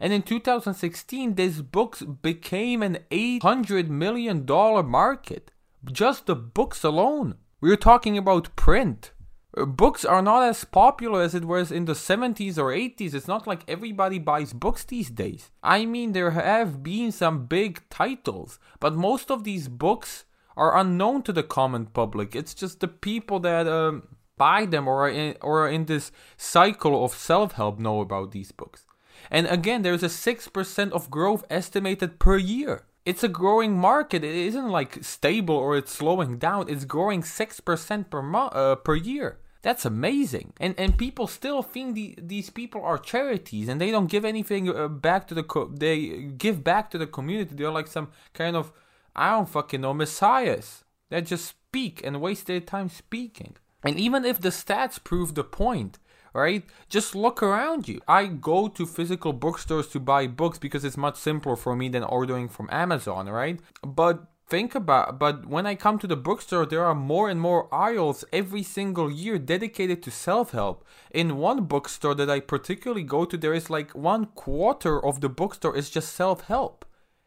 And 0.00 0.12
in 0.12 0.22
2016, 0.22 1.34
these 1.34 1.62
books 1.62 2.02
became 2.02 2.82
an 2.82 2.98
$800 3.10 3.88
million 3.88 4.44
market. 4.44 5.52
Just 5.84 6.26
the 6.26 6.34
books 6.34 6.82
alone. 6.82 7.36
We're 7.58 7.76
talking 7.76 8.18
about 8.18 8.54
print. 8.54 9.12
Uh, 9.56 9.64
books 9.64 10.04
are 10.04 10.20
not 10.20 10.42
as 10.42 10.64
popular 10.64 11.22
as 11.22 11.34
it 11.34 11.46
was 11.46 11.72
in 11.72 11.86
the 11.86 11.94
70s 11.94 12.58
or 12.58 12.70
80s. 12.70 13.14
It's 13.14 13.26
not 13.26 13.46
like 13.46 13.62
everybody 13.66 14.18
buys 14.18 14.52
books 14.52 14.84
these 14.84 15.08
days. 15.08 15.50
I 15.62 15.86
mean, 15.86 16.12
there 16.12 16.32
have 16.32 16.82
been 16.82 17.12
some 17.12 17.46
big 17.46 17.82
titles, 17.88 18.58
but 18.78 18.94
most 18.94 19.30
of 19.30 19.44
these 19.44 19.68
books 19.68 20.26
are 20.54 20.76
unknown 20.76 21.22
to 21.22 21.32
the 21.32 21.42
common 21.42 21.86
public. 21.86 22.36
It's 22.36 22.52
just 22.52 22.80
the 22.80 22.88
people 22.88 23.40
that 23.40 23.66
um, 23.66 24.02
buy 24.36 24.66
them 24.66 24.86
or 24.86 25.06
are 25.06 25.10
in, 25.10 25.36
or 25.40 25.64
are 25.64 25.70
in 25.70 25.86
this 25.86 26.12
cycle 26.36 27.02
of 27.02 27.14
self 27.14 27.52
help 27.52 27.78
know 27.78 28.02
about 28.02 28.32
these 28.32 28.52
books. 28.52 28.84
And 29.30 29.46
again, 29.46 29.80
there's 29.80 30.02
a 30.02 30.08
6% 30.08 30.90
of 30.92 31.10
growth 31.10 31.44
estimated 31.48 32.18
per 32.18 32.36
year. 32.36 32.84
It's 33.06 33.22
a 33.22 33.28
growing 33.28 33.78
market. 33.78 34.24
It 34.24 34.34
isn't 34.34 34.68
like 34.68 35.04
stable 35.04 35.54
or 35.54 35.76
it's 35.76 35.92
slowing 35.92 36.38
down. 36.38 36.68
It's 36.68 36.84
growing 36.84 37.22
6% 37.22 38.10
per 38.10 38.22
mo- 38.22 38.48
uh, 38.48 38.74
per 38.74 38.96
year. 38.96 39.38
That's 39.62 39.84
amazing. 39.84 40.52
And 40.60 40.74
and 40.78 40.96
people 40.96 41.26
still 41.26 41.62
think 41.62 41.94
the, 41.94 42.14
these 42.22 42.50
people 42.50 42.82
are 42.84 42.98
charities 42.98 43.68
and 43.68 43.80
they 43.80 43.90
don't 43.90 44.10
give 44.14 44.24
anything 44.24 44.68
uh, 44.68 44.86
back 44.86 45.26
to 45.28 45.34
the 45.34 45.42
co- 45.42 45.72
they 45.74 46.30
give 46.44 46.62
back 46.62 46.90
to 46.90 46.98
the 46.98 47.06
community. 47.06 47.54
They're 47.54 47.72
like 47.72 47.88
some 47.88 48.08
kind 48.32 48.54
of 48.54 48.72
I 49.16 49.30
don't 49.30 49.48
fucking 49.48 49.80
know 49.80 49.94
messiahs 49.94 50.84
that 51.10 51.26
just 51.26 51.46
speak 51.46 52.00
and 52.04 52.20
waste 52.20 52.46
their 52.46 52.60
time 52.60 52.88
speaking. 52.88 53.56
And 53.82 53.98
even 53.98 54.24
if 54.24 54.40
the 54.40 54.50
stats 54.50 55.02
prove 55.02 55.34
the 55.34 55.44
point, 55.44 55.98
right? 56.36 56.64
Just 56.88 57.14
look 57.14 57.42
around 57.42 57.88
you. 57.88 58.00
I 58.06 58.26
go 58.26 58.68
to 58.68 58.86
physical 58.86 59.32
bookstores 59.32 59.88
to 59.88 60.00
buy 60.00 60.26
books 60.26 60.58
because 60.58 60.84
it's 60.84 60.96
much 60.96 61.16
simpler 61.16 61.56
for 61.56 61.74
me 61.74 61.88
than 61.88 62.04
ordering 62.04 62.48
from 62.48 62.68
Amazon, 62.70 63.28
right? 63.28 63.58
But 63.82 64.26
think 64.48 64.76
about 64.76 65.18
but 65.18 65.46
when 65.46 65.66
I 65.66 65.74
come 65.74 65.98
to 65.98 66.06
the 66.06 66.14
bookstore 66.14 66.66
there 66.66 66.84
are 66.84 66.94
more 66.94 67.28
and 67.28 67.40
more 67.40 67.68
aisles 67.74 68.24
every 68.32 68.62
single 68.62 69.10
year 69.10 69.38
dedicated 69.38 70.02
to 70.04 70.10
self-help. 70.10 70.84
In 71.10 71.38
one 71.38 71.64
bookstore 71.64 72.14
that 72.14 72.30
I 72.30 72.40
particularly 72.40 73.02
go 73.02 73.24
to 73.24 73.36
there 73.36 73.54
is 73.54 73.70
like 73.70 73.90
one 73.90 74.26
quarter 74.26 75.04
of 75.04 75.20
the 75.20 75.28
bookstore 75.28 75.76
is 75.76 75.90
just 75.90 76.14
self-help. 76.14 76.84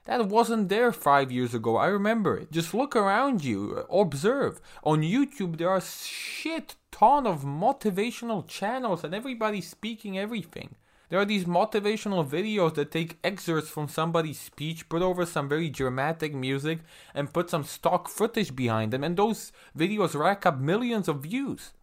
That 0.09 0.25
wasn't 0.25 0.69
there 0.69 0.91
five 0.91 1.31
years 1.31 1.53
ago. 1.53 1.77
I 1.77 1.85
remember 1.85 2.35
it. 2.35 2.51
Just 2.51 2.73
look 2.73 2.95
around 2.95 3.43
you, 3.43 3.85
observe. 3.91 4.59
On 4.83 5.03
YouTube, 5.03 5.59
there 5.59 5.69
are 5.69 5.79
shit 5.79 6.75
ton 6.89 7.27
of 7.27 7.43
motivational 7.43 8.47
channels, 8.47 9.03
and 9.03 9.13
everybody's 9.13 9.69
speaking 9.69 10.17
everything. 10.17 10.73
There 11.09 11.19
are 11.19 11.25
these 11.25 11.45
motivational 11.45 12.27
videos 12.27 12.73
that 12.73 12.89
take 12.89 13.19
excerpts 13.23 13.69
from 13.69 13.87
somebody's 13.87 14.39
speech, 14.39 14.89
put 14.89 15.03
over 15.03 15.27
some 15.27 15.47
very 15.47 15.69
dramatic 15.69 16.33
music, 16.33 16.79
and 17.13 17.31
put 17.31 17.51
some 17.51 17.63
stock 17.63 18.09
footage 18.09 18.55
behind 18.55 18.91
them, 18.91 19.03
and 19.03 19.15
those 19.15 19.51
videos 19.77 20.19
rack 20.19 20.43
up 20.43 20.57
millions 20.57 21.07
of 21.07 21.21
views. 21.21 21.73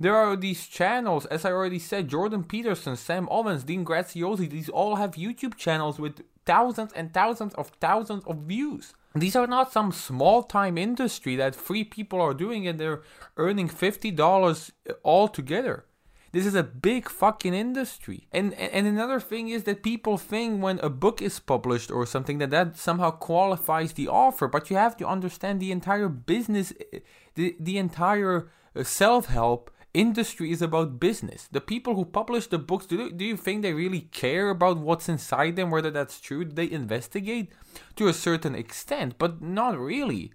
There 0.00 0.14
are 0.14 0.36
these 0.36 0.66
channels, 0.66 1.26
as 1.26 1.44
I 1.44 1.50
already 1.50 1.80
said, 1.80 2.08
Jordan 2.08 2.44
Peterson, 2.44 2.96
Sam 2.96 3.28
Ovens, 3.30 3.64
Dean 3.64 3.84
Graziosi, 3.84 4.48
these 4.48 4.68
all 4.68 4.96
have 4.96 5.12
YouTube 5.12 5.56
channels 5.56 5.98
with 5.98 6.22
thousands 6.46 6.92
and 6.92 7.12
thousands 7.12 7.54
of 7.54 7.68
thousands 7.80 8.24
of 8.24 8.38
views. 8.38 8.94
These 9.14 9.34
are 9.34 9.46
not 9.46 9.72
some 9.72 9.90
small 9.90 10.42
time 10.44 10.78
industry 10.78 11.34
that 11.36 11.54
three 11.54 11.82
people 11.82 12.20
are 12.20 12.34
doing 12.34 12.68
and 12.68 12.78
they're 12.78 13.02
earning 13.36 13.68
$50 13.68 14.70
altogether. 15.04 15.84
This 16.30 16.46
is 16.46 16.54
a 16.54 16.62
big 16.62 17.08
fucking 17.08 17.54
industry. 17.54 18.28
And 18.30 18.52
and 18.54 18.86
another 18.86 19.18
thing 19.18 19.48
is 19.48 19.64
that 19.64 19.82
people 19.82 20.18
think 20.18 20.62
when 20.62 20.78
a 20.80 20.90
book 20.90 21.22
is 21.22 21.40
published 21.40 21.90
or 21.90 22.04
something 22.04 22.38
that 22.38 22.50
that 22.50 22.76
somehow 22.76 23.10
qualifies 23.12 23.94
the 23.94 24.08
offer, 24.08 24.46
but 24.46 24.68
you 24.68 24.76
have 24.76 24.96
to 24.98 25.06
understand 25.06 25.58
the 25.58 25.72
entire 25.72 26.08
business 26.08 26.74
the 27.34 27.56
the 27.58 27.78
entire 27.78 28.50
uh, 28.76 28.84
self-help 28.84 29.70
industry 29.94 30.50
is 30.50 30.62
about 30.62 31.00
business. 31.00 31.48
The 31.50 31.60
people 31.60 31.94
who 31.94 32.04
publish 32.04 32.46
the 32.46 32.58
books, 32.58 32.86
do, 32.86 33.10
do 33.10 33.24
you 33.24 33.36
think 33.36 33.62
they 33.62 33.72
really 33.72 34.02
care 34.02 34.50
about 34.50 34.78
what's 34.78 35.08
inside 35.08 35.56
them, 35.56 35.70
whether 35.70 35.90
that's 35.90 36.20
true? 36.20 36.44
They 36.44 36.70
investigate 36.70 37.52
to 37.96 38.08
a 38.08 38.12
certain 38.12 38.54
extent, 38.54 39.14
but 39.18 39.40
not 39.40 39.78
really. 39.78 40.32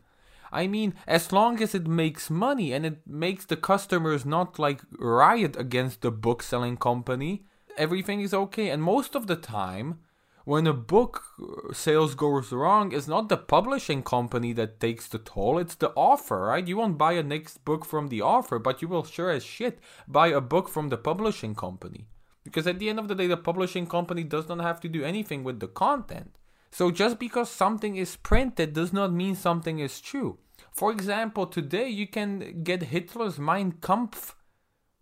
I 0.51 0.67
mean, 0.67 0.93
as 1.07 1.31
long 1.31 1.61
as 1.61 1.73
it 1.73 1.87
makes 1.87 2.29
money 2.29 2.73
and 2.73 2.85
it 2.85 3.07
makes 3.07 3.45
the 3.45 3.57
customers 3.57 4.25
not 4.25 4.59
like 4.59 4.81
riot 4.99 5.55
against 5.57 6.01
the 6.01 6.11
book 6.11 6.43
selling 6.43 6.77
company, 6.77 7.43
everything 7.75 8.21
is 8.21 8.33
okay. 8.33 8.69
And 8.69 8.83
most 8.83 9.15
of 9.15 9.25
the 9.25 9.35
time, 9.35 9.99
when 10.45 10.67
a 10.67 10.73
book 10.73 11.23
uh, 11.41 11.73
sales 11.73 12.15
goes 12.15 12.51
wrong, 12.51 12.91
it's 12.91 13.07
not 13.07 13.29
the 13.29 13.37
publishing 13.37 14.03
company 14.03 14.51
that 14.53 14.79
takes 14.79 15.07
the 15.07 15.17
toll, 15.17 15.57
it's 15.57 15.75
the 15.75 15.91
author, 15.91 16.41
right? 16.47 16.67
You 16.67 16.77
won't 16.77 16.97
buy 16.97 17.13
a 17.13 17.23
next 17.23 17.63
book 17.63 17.85
from 17.85 18.09
the 18.09 18.21
author, 18.21 18.59
but 18.59 18.81
you 18.81 18.87
will 18.87 19.05
sure 19.05 19.29
as 19.29 19.43
shit 19.43 19.79
buy 20.07 20.27
a 20.27 20.41
book 20.41 20.67
from 20.67 20.89
the 20.89 20.97
publishing 20.97 21.55
company. 21.55 22.07
Because 22.43 22.67
at 22.67 22.79
the 22.79 22.89
end 22.89 22.99
of 22.99 23.07
the 23.07 23.15
day, 23.15 23.27
the 23.27 23.37
publishing 23.37 23.87
company 23.87 24.23
does 24.23 24.49
not 24.49 24.59
have 24.59 24.81
to 24.81 24.89
do 24.89 25.03
anything 25.03 25.45
with 25.45 25.61
the 25.61 25.67
content. 25.67 26.37
So 26.71 26.91
just 26.91 27.19
because 27.19 27.49
something 27.49 27.95
is 27.95 28.17
printed 28.17 28.73
does 28.73 28.91
not 28.91 29.13
mean 29.13 29.35
something 29.35 29.79
is 29.79 30.01
true. 30.01 30.39
For 30.71 30.91
example, 30.91 31.45
today 31.45 31.87
you 31.87 32.07
can 32.07 32.63
get 32.63 32.83
Hitler's 32.83 33.39
Mein 33.39 33.73
Kampf 33.73 34.35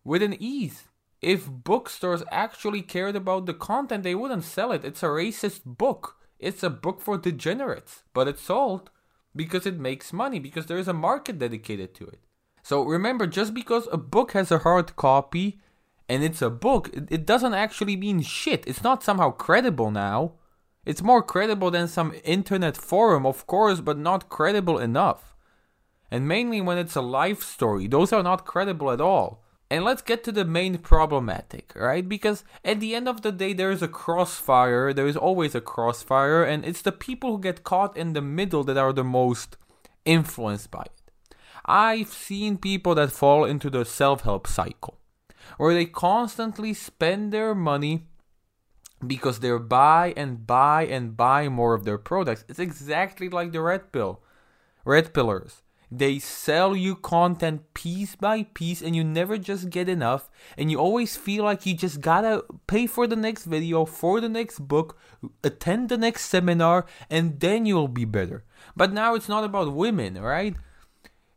with 0.04 0.22
an 0.22 0.36
ease 0.40 0.84
if 1.22 1.48
bookstores 1.48 2.24
actually 2.32 2.82
cared 2.82 3.16
about 3.16 3.46
the 3.46 3.54
content, 3.54 4.04
they 4.04 4.16
wouldn't 4.16 4.44
sell 4.44 4.72
it. 4.72 4.84
It's 4.84 5.04
a 5.04 5.08
racist 5.08 5.62
book. 5.66 6.18
It's 6.40 6.63
a 6.63 6.70
book 6.70 7.01
for 7.01 7.18
degenerates, 7.18 8.04
but 8.13 8.28
it's 8.28 8.42
sold 8.42 8.90
because 9.36 9.66
it 9.66 9.80
makes 9.80 10.12
money, 10.12 10.40
because 10.40 10.66
there 10.66 10.80
is 10.80 10.88
a 10.88 10.94
market 10.94 11.38
dedicated 11.38 11.94
to 11.96 12.06
it. 12.06 12.20
So 12.63 12.84
remember, 12.84 13.28
just 13.28 13.54
because 13.54 13.88
a 13.92 13.98
book 13.98 14.32
has 14.32 14.51
a 14.51 14.60
hard 14.60 14.96
copy 14.96 15.60
and 16.10 16.24
it's 16.24 16.42
a 16.42 16.50
book, 16.50 16.90
it 16.94 17.25
doesn't 17.25 17.54
actually 17.54 17.96
mean 17.96 18.22
shit. 18.22 18.66
It's 18.68 18.84
not 18.84 19.04
somehow 19.04 19.32
credible 19.32 19.92
now. 19.92 20.34
It's 20.86 21.04
more 21.04 21.22
credible 21.22 21.70
than 21.70 21.88
some 21.88 22.16
internet 22.24 22.75
forum, 22.75 23.25
of 23.25 23.46
course, 23.46 23.80
but 23.82 23.98
not 23.98 24.30
credible 24.30 24.80
enough. 24.80 25.36
And 26.10 26.28
mainly 26.28 26.60
when 26.60 26.80
it's 26.80 26.96
a 26.96 27.01
life 27.01 27.44
story, 27.44 27.88
those 27.88 28.12
are 28.12 28.24
not 28.24 28.46
credible 28.46 28.92
at 28.92 29.00
all. 29.00 29.44
And 29.72 29.86
let's 29.86 30.01
get 30.01 30.25
to 30.25 30.34
the 30.34 30.44
main 30.44 30.80
problematic, 30.80 31.72
right? 31.78 32.08
Because 32.08 32.44
at 32.66 32.82
the 32.82 32.94
end 32.94 33.08
of 33.08 33.22
the 33.22 33.32
day, 33.32 33.54
there 33.54 33.72
is 33.72 33.82
a 33.82 33.88
crossfire. 33.88 34.92
There 34.92 35.08
is 35.08 35.16
always 35.16 35.56
a 35.56 35.62
crossfire, 35.62 36.44
and 36.44 36.66
it's 36.66 36.82
the 36.82 36.92
people 36.92 37.32
who 37.32 37.40
get 37.40 37.63
caught 37.63 37.96
in 37.96 38.12
the 38.12 38.22
middle 38.22 38.66
that 38.66 38.75
are 38.75 38.92
the 38.92 39.06
most 39.06 39.56
influenced 40.04 40.72
by 40.72 40.82
it. 40.82 41.36
I've 41.66 42.10
seen 42.10 42.58
people 42.58 42.96
that 42.96 43.13
fall 43.13 43.46
into 43.46 43.70
the 43.70 43.86
self 43.86 44.24
help 44.24 44.46
cycle 44.46 45.00
where 45.58 45.74
they 45.74 45.86
constantly 45.86 46.74
spend 46.74 47.32
their 47.32 47.56
money 47.56 48.08
because 49.08 49.40
they 49.40 49.58
buy 49.58 50.13
and 50.18 50.46
buy 50.46 50.86
and 50.86 51.16
buy 51.16 51.48
more 51.48 51.74
of 51.75 51.86
their 51.86 51.98
products. 51.98 52.44
It's 52.50 52.60
exactly 52.60 53.30
like 53.30 53.54
the 53.54 53.62
red 53.62 53.94
pill, 53.94 54.22
red 54.84 55.13
pillars. 55.13 55.62
They 55.92 56.20
sell 56.20 56.76
you 56.76 56.96
content 56.96 57.74
piece 57.74 58.16
by 58.16 58.44
piece 58.44 58.82
and 58.82 58.96
you 58.96 59.04
never 59.04 59.38
just 59.38 59.70
get 59.70 59.90
enough. 59.90 60.30
And 60.58 60.72
you 60.72 60.80
always 60.80 61.18
feel 61.18 61.44
like 61.44 61.66
you 61.66 61.76
just 61.76 62.00
gotta 62.00 62.46
pay 62.68 62.88
for 62.88 63.08
the 63.08 63.18
next 63.18 63.46
video, 63.46 63.86
for 63.86 64.22
the 64.22 64.30
next 64.30 64.60
book, 64.60 64.98
attend 65.44 65.90
the 65.90 65.98
next 65.98 66.26
seminar, 66.26 66.86
and 67.10 67.40
then 67.42 67.66
you'll 67.66 67.90
be 67.90 68.06
better. 68.06 68.46
But 68.76 68.94
now 68.94 69.16
it's 69.16 69.28
not 69.28 69.44
about 69.44 69.74
women, 69.74 70.20
right? 70.22 70.56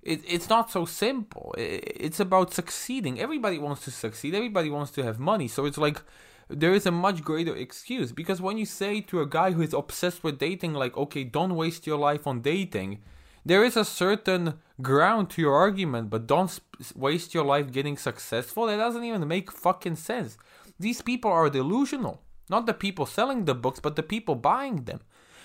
it, 0.05 0.21
it's 0.29 0.49
not 0.49 0.71
so 0.71 0.85
simple. 0.85 1.55
It's 1.57 2.21
about 2.21 2.53
succeeding. 2.53 3.19
Everybody 3.19 3.59
wants 3.59 3.85
to 3.85 3.91
succeed. 3.91 4.35
Everybody 4.35 4.71
wants 4.71 4.93
to 4.93 5.03
have 5.03 5.19
money. 5.19 5.49
So 5.49 5.65
it's 5.65 5.79
like 5.79 6.03
there 6.49 6.75
is 6.75 6.85
a 6.87 6.91
much 6.91 7.23
greater 7.23 7.57
excuse 7.57 8.13
because 8.13 8.41
when 8.41 8.59
you 8.59 8.67
say 8.67 9.01
to 9.01 9.23
a 9.23 9.27
guy 9.27 9.53
who 9.53 9.63
is 9.63 9.73
obsessed 9.73 10.23
with 10.23 10.39
dating, 10.39 10.75
like, 10.75 10.97
okay, 10.97 11.25
don't 11.25 11.57
waste 11.57 11.87
your 11.87 11.99
life 11.99 12.27
on 12.27 12.43
dating, 12.43 13.01
there 13.45 13.65
is 13.65 13.77
a 13.77 13.85
certain 13.85 14.55
ground 14.81 15.31
to 15.31 15.43
your 15.43 15.55
argument, 15.55 16.11
but 16.11 16.27
don't 16.27 16.51
sp- 16.51 16.97
waste 16.97 17.35
your 17.35 17.45
life 17.45 17.71
getting 17.71 17.97
successful. 17.97 18.67
That 18.67 18.79
doesn't 18.79 19.05
even 19.05 19.27
make 19.29 19.51
fucking 19.51 19.97
sense. 19.97 20.39
These 20.79 21.03
people 21.03 21.31
are 21.31 21.51
delusional. 21.51 22.23
Not 22.49 22.67
the 22.67 22.75
people 22.75 23.07
selling 23.07 23.45
the 23.45 23.55
books, 23.55 23.81
but 23.81 23.97
the 23.97 24.03
people 24.03 24.35
buying 24.35 24.85
them. 24.85 25.01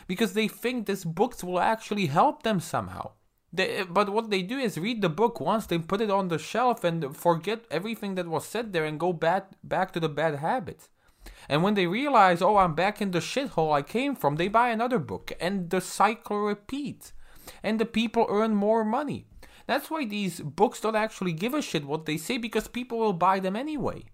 Because 0.07 0.33
they 0.33 0.47
think 0.47 0.85
these 0.85 1.05
books 1.05 1.43
will 1.43 1.59
actually 1.59 2.07
help 2.07 2.43
them 2.43 2.59
somehow. 2.59 3.11
They, 3.51 3.83
but 3.83 4.09
what 4.09 4.29
they 4.29 4.43
do 4.43 4.57
is 4.57 4.77
read 4.77 5.01
the 5.01 5.09
book 5.09 5.39
once, 5.39 5.65
they 5.65 5.79
put 5.79 6.01
it 6.01 6.11
on 6.11 6.27
the 6.27 6.37
shelf 6.37 6.83
and 6.83 7.15
forget 7.15 7.65
everything 7.71 8.15
that 8.15 8.27
was 8.27 8.45
said 8.45 8.73
there 8.73 8.85
and 8.85 8.99
go 8.99 9.11
bad, 9.11 9.43
back 9.63 9.91
to 9.93 9.99
the 9.99 10.09
bad 10.09 10.35
habits. 10.35 10.89
And 11.47 11.63
when 11.63 11.73
they 11.73 11.87
realize, 11.87 12.41
oh, 12.41 12.57
I'm 12.57 12.75
back 12.75 13.01
in 13.01 13.11
the 13.11 13.19
shithole 13.19 13.73
I 13.73 13.81
came 13.81 14.15
from, 14.15 14.35
they 14.35 14.47
buy 14.47 14.69
another 14.69 14.99
book 14.99 15.31
and 15.39 15.69
the 15.69 15.81
cycle 15.81 16.39
repeats. 16.39 17.13
And 17.63 17.79
the 17.79 17.85
people 17.85 18.27
earn 18.29 18.55
more 18.55 18.83
money. 18.83 19.25
That's 19.67 19.91
why 19.91 20.05
these 20.05 20.39
books 20.39 20.81
don't 20.81 20.95
actually 20.95 21.33
give 21.33 21.53
a 21.53 21.61
shit 21.61 21.85
what 21.85 22.05
they 22.05 22.17
say 22.17 22.37
because 22.37 22.67
people 22.67 22.97
will 22.97 23.13
buy 23.13 23.39
them 23.39 23.55
anyway. 23.55 24.05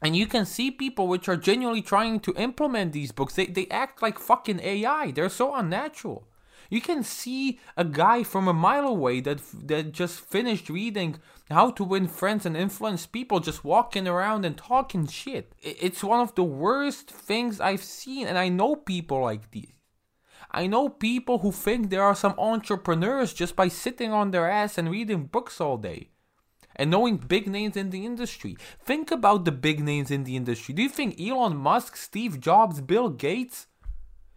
And 0.00 0.16
you 0.16 0.26
can 0.26 0.46
see 0.46 0.70
people 0.70 1.06
which 1.06 1.28
are 1.28 1.36
genuinely 1.36 1.82
trying 1.82 2.20
to 2.20 2.34
implement 2.34 2.92
these 2.92 3.12
books. 3.12 3.34
They, 3.34 3.46
they 3.46 3.68
act 3.68 4.02
like 4.02 4.18
fucking 4.18 4.60
AI. 4.60 5.12
They're 5.12 5.28
so 5.28 5.54
unnatural. 5.54 6.28
You 6.70 6.80
can 6.80 7.02
see 7.02 7.60
a 7.76 7.84
guy 7.84 8.22
from 8.22 8.48
a 8.48 8.54
mile 8.54 8.86
away 8.86 9.20
that 9.20 9.40
that 9.66 9.92
just 9.92 10.20
finished 10.20 10.70
reading 10.70 11.16
How 11.50 11.70
to 11.72 11.84
Win 11.84 12.08
Friends 12.08 12.46
and 12.46 12.56
Influence 12.56 13.04
People 13.06 13.40
just 13.40 13.62
walking 13.64 14.08
around 14.08 14.44
and 14.44 14.56
talking 14.56 15.06
shit. 15.06 15.52
It's 15.60 16.02
one 16.02 16.20
of 16.20 16.34
the 16.34 16.44
worst 16.44 17.10
things 17.10 17.60
I've 17.60 17.82
seen 17.84 18.26
and 18.26 18.38
I 18.38 18.48
know 18.48 18.74
people 18.74 19.20
like 19.20 19.50
these. 19.50 19.72
I 20.52 20.66
know 20.66 20.88
people 20.88 21.38
who 21.38 21.50
think 21.50 21.88
there 21.90 22.02
are 22.02 22.14
some 22.14 22.34
entrepreneurs 22.38 23.32
just 23.32 23.56
by 23.56 23.68
sitting 23.68 24.12
on 24.12 24.30
their 24.30 24.48
ass 24.50 24.78
and 24.78 24.90
reading 24.90 25.24
books 25.24 25.60
all 25.60 25.78
day 25.78 26.10
and 26.76 26.90
knowing 26.90 27.16
big 27.16 27.48
names 27.48 27.76
in 27.76 27.90
the 27.90 28.04
industry. 28.04 28.56
Think 28.80 29.10
about 29.10 29.44
the 29.44 29.52
big 29.52 29.82
names 29.82 30.10
in 30.10 30.24
the 30.24 30.36
industry. 30.36 30.74
Do 30.74 30.82
you 30.82 30.88
think 30.88 31.20
Elon 31.20 31.56
Musk, 31.56 31.96
Steve 31.96 32.40
Jobs, 32.40 32.80
Bill 32.80 33.08
Gates 33.08 33.66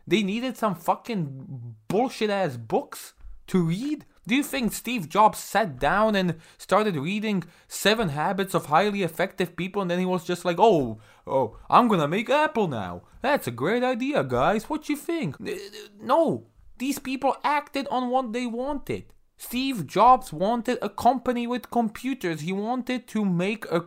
they 0.08 0.24
needed 0.24 0.58
some 0.58 0.76
fucking 0.76 1.76
bullshit 1.88 2.30
ass 2.30 2.58
books 2.58 3.14
to 3.48 3.64
read? 3.64 4.06
Do 4.28 4.36
you 4.36 4.44
think 4.44 4.74
Steve 4.74 5.08
Jobs 5.08 5.38
sat 5.38 5.78
down 5.80 6.16
and 6.16 6.36
started 6.58 6.96
reading 6.96 7.44
Seven 7.68 8.10
Habits 8.10 8.56
of 8.56 8.68
Highly 8.68 9.04
Effective 9.04 9.56
People 9.56 9.82
and 9.82 9.92
then 9.92 10.00
he 10.00 10.06
was 10.06 10.24
just 10.24 10.46
like, 10.46 10.58
oh, 10.60 11.00
oh, 11.28 11.58
I'm 11.70 11.88
gonna 11.88 12.08
make 12.08 12.30
Apple 12.30 12.68
now. 12.68 13.04
That's 13.22 13.48
a 13.48 13.52
great 13.52 13.84
idea, 13.84 14.24
guys. 14.24 14.70
What 14.70 14.90
you 14.90 14.96
think? 14.96 15.40
Uh, 15.40 15.52
uh, 15.52 15.56
no, 16.02 16.48
these 16.78 16.98
people 16.98 17.38
acted 17.44 17.88
on 17.90 18.10
what 18.10 18.34
they 18.34 18.48
wanted. 18.48 19.06
Steve 19.38 19.86
Jobs 19.86 20.34
wanted 20.34 20.80
a 20.82 20.90
company 20.90 21.46
with 21.46 21.70
computers. 21.70 22.42
He 22.42 22.54
wanted 22.54 23.08
to 23.10 23.26
make 23.26 23.66
a 23.66 23.86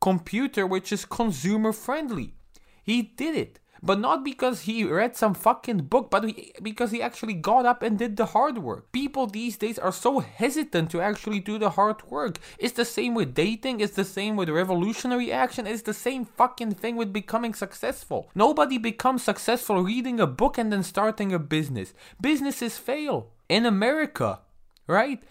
computer 0.00 0.66
which 0.66 0.92
is 0.92 1.04
consumer 1.04 1.72
friendly. 1.72 2.34
He 2.82 3.00
did 3.02 3.34
it. 3.34 3.60
But 3.84 4.00
not 4.00 4.24
because 4.24 4.62
he 4.62 4.82
read 4.82 5.14
some 5.14 5.34
fucking 5.34 5.82
book, 5.92 6.10
but 6.10 6.24
because 6.62 6.90
he 6.90 7.02
actually 7.02 7.34
got 7.34 7.66
up 7.66 7.82
and 7.82 7.98
did 7.98 8.16
the 8.16 8.26
hard 8.26 8.56
work. 8.56 8.90
People 8.92 9.26
these 9.26 9.58
days 9.58 9.78
are 9.78 9.92
so 9.92 10.20
hesitant 10.20 10.90
to 10.92 11.02
actually 11.02 11.38
do 11.40 11.58
the 11.58 11.70
hard 11.70 12.02
work. 12.10 12.38
It's 12.58 12.72
the 12.72 12.86
same 12.86 13.14
with 13.14 13.34
dating, 13.34 13.80
it's 13.80 13.94
the 13.94 14.04
same 14.04 14.36
with 14.36 14.48
revolutionary 14.48 15.30
action, 15.30 15.66
it's 15.66 15.82
the 15.82 15.92
same 15.92 16.24
fucking 16.24 16.72
thing 16.72 16.96
with 16.96 17.12
becoming 17.12 17.52
successful. 17.52 18.30
Nobody 18.34 18.78
becomes 18.78 19.22
successful 19.22 19.82
reading 19.82 20.18
a 20.18 20.26
book 20.26 20.56
and 20.56 20.72
then 20.72 20.82
starting 20.82 21.34
a 21.34 21.38
business. 21.38 21.92
Businesses 22.18 22.78
fail. 22.78 23.32
In 23.50 23.66
America, 23.66 24.40
right? 24.86 25.22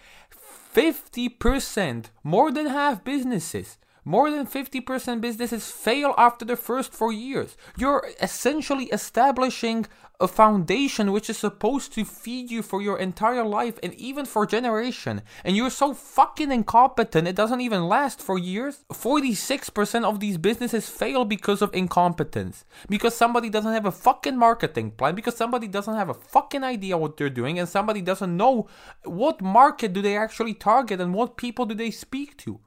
50%, 0.75 2.05
more 2.23 2.51
than 2.51 2.67
half 2.67 3.03
businesses 3.03 3.77
more 4.05 4.29
than 4.29 4.45
50% 4.45 5.21
businesses 5.21 5.71
fail 5.71 6.13
after 6.17 6.45
the 6.45 6.55
first 6.55 6.93
four 6.93 7.11
years. 7.11 7.55
You're 7.77 8.09
essentially 8.21 8.85
establishing 8.85 9.87
a 10.19 10.27
foundation 10.27 11.11
which 11.11 11.29
is 11.29 11.37
supposed 11.37 11.91
to 11.93 12.05
feed 12.05 12.49
you 12.49 12.61
for 12.61 12.81
your 12.81 12.97
entire 12.97 13.43
life 13.43 13.77
and 13.83 13.93
even 13.95 14.25
for 14.25 14.45
generation. 14.45 15.21
And 15.43 15.57
you're 15.57 15.69
so 15.69 15.93
fucking 15.93 16.51
incompetent, 16.51 17.27
it 17.27 17.35
doesn't 17.35 17.61
even 17.61 17.89
last 17.89 18.21
for 18.21 18.39
years. 18.39 18.85
46% 18.93 20.05
of 20.05 20.19
these 20.19 20.37
businesses 20.37 20.87
fail 20.87 21.25
because 21.25 21.61
of 21.61 21.73
incompetence. 21.73 22.63
Because 22.87 23.15
somebody 23.15 23.49
doesn't 23.49 23.73
have 23.73 23.85
a 23.85 23.91
fucking 23.91 24.37
marketing 24.37 24.91
plan, 24.91 25.15
because 25.15 25.35
somebody 25.35 25.67
doesn't 25.67 25.95
have 25.95 26.09
a 26.09 26.13
fucking 26.13 26.63
idea 26.63 26.97
what 26.97 27.17
they're 27.17 27.29
doing, 27.29 27.59
and 27.59 27.67
somebody 27.67 28.01
doesn't 28.01 28.37
know 28.37 28.67
what 29.03 29.41
market 29.41 29.93
do 29.93 30.01
they 30.01 30.15
actually 30.15 30.53
target 30.53 31.01
and 31.01 31.13
what 31.13 31.37
people 31.37 31.65
do 31.65 31.75
they 31.75 31.91
speak 31.91 32.37
to. 32.37 32.59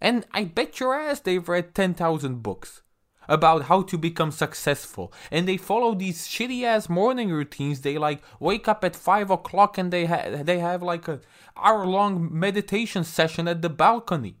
And 0.00 0.26
I 0.32 0.44
bet 0.44 0.80
your 0.80 0.94
ass 0.94 1.20
they've 1.20 1.48
read 1.48 1.74
10,000 1.74 2.42
books 2.42 2.82
about 3.28 3.64
how 3.64 3.82
to 3.82 3.98
become 3.98 4.30
successful. 4.30 5.12
And 5.30 5.46
they 5.46 5.56
follow 5.56 5.94
these 5.94 6.26
shitty 6.26 6.62
ass 6.64 6.88
morning 6.88 7.30
routines. 7.30 7.82
They 7.82 7.98
like 7.98 8.22
wake 8.40 8.66
up 8.66 8.82
at 8.84 8.96
5 8.96 9.30
o'clock 9.30 9.76
and 9.76 9.92
they, 9.92 10.06
ha- 10.06 10.42
they 10.42 10.58
have 10.60 10.82
like 10.82 11.06
a 11.08 11.20
hour 11.56 11.86
long 11.86 12.28
meditation 12.32 13.04
session 13.04 13.46
at 13.46 13.62
the 13.62 13.68
balcony. 13.68 14.36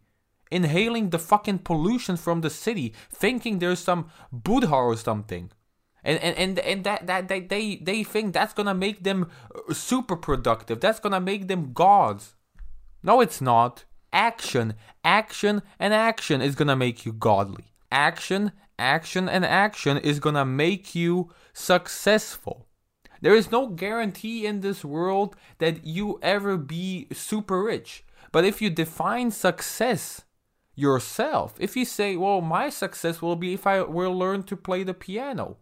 Inhaling 0.50 1.10
the 1.10 1.18
fucking 1.18 1.58
pollution 1.58 2.16
from 2.16 2.40
the 2.40 2.48
city, 2.48 2.94
thinking 3.10 3.58
there's 3.58 3.80
some 3.80 4.08
Buddha 4.32 4.70
or 4.74 4.96
something. 4.96 5.50
And, 6.02 6.18
and, 6.20 6.38
and, 6.38 6.58
and 6.60 6.84
that, 6.84 7.06
that 7.06 7.28
they, 7.28 7.40
they, 7.40 7.76
they 7.76 8.02
think 8.02 8.32
that's 8.32 8.54
gonna 8.54 8.72
make 8.72 9.04
them 9.04 9.30
uh, 9.54 9.74
super 9.74 10.16
productive. 10.16 10.80
That's 10.80 11.00
gonna 11.00 11.20
make 11.20 11.48
them 11.48 11.74
gods. 11.74 12.34
No, 13.02 13.20
it's 13.20 13.42
not 13.42 13.84
action, 14.12 14.74
action, 15.04 15.62
and 15.78 15.94
action 15.94 16.40
is 16.40 16.54
gonna 16.54 16.76
make 16.76 17.04
you 17.04 17.12
godly. 17.12 17.72
Action, 17.90 18.52
action, 18.78 19.28
and 19.28 19.44
action 19.44 19.96
is 19.98 20.20
gonna 20.20 20.44
make 20.44 20.94
you 20.94 21.30
successful. 21.52 22.66
There 23.20 23.34
is 23.34 23.50
no 23.50 23.66
guarantee 23.68 24.46
in 24.46 24.60
this 24.60 24.84
world 24.84 25.34
that 25.58 25.84
you 25.84 26.18
ever 26.22 26.56
be 26.56 27.08
super 27.12 27.62
rich. 27.62 28.04
But 28.30 28.44
if 28.44 28.62
you 28.62 28.70
define 28.70 29.30
success 29.30 30.22
yourself, 30.74 31.54
if 31.58 31.76
you 31.76 31.84
say, 31.84 32.16
well, 32.16 32.40
my 32.40 32.70
success 32.70 33.20
will 33.20 33.36
be 33.36 33.54
if 33.54 33.66
I 33.66 33.82
will 33.82 34.16
learn 34.16 34.44
to 34.44 34.56
play 34.56 34.84
the 34.84 34.94
piano, 34.94 35.56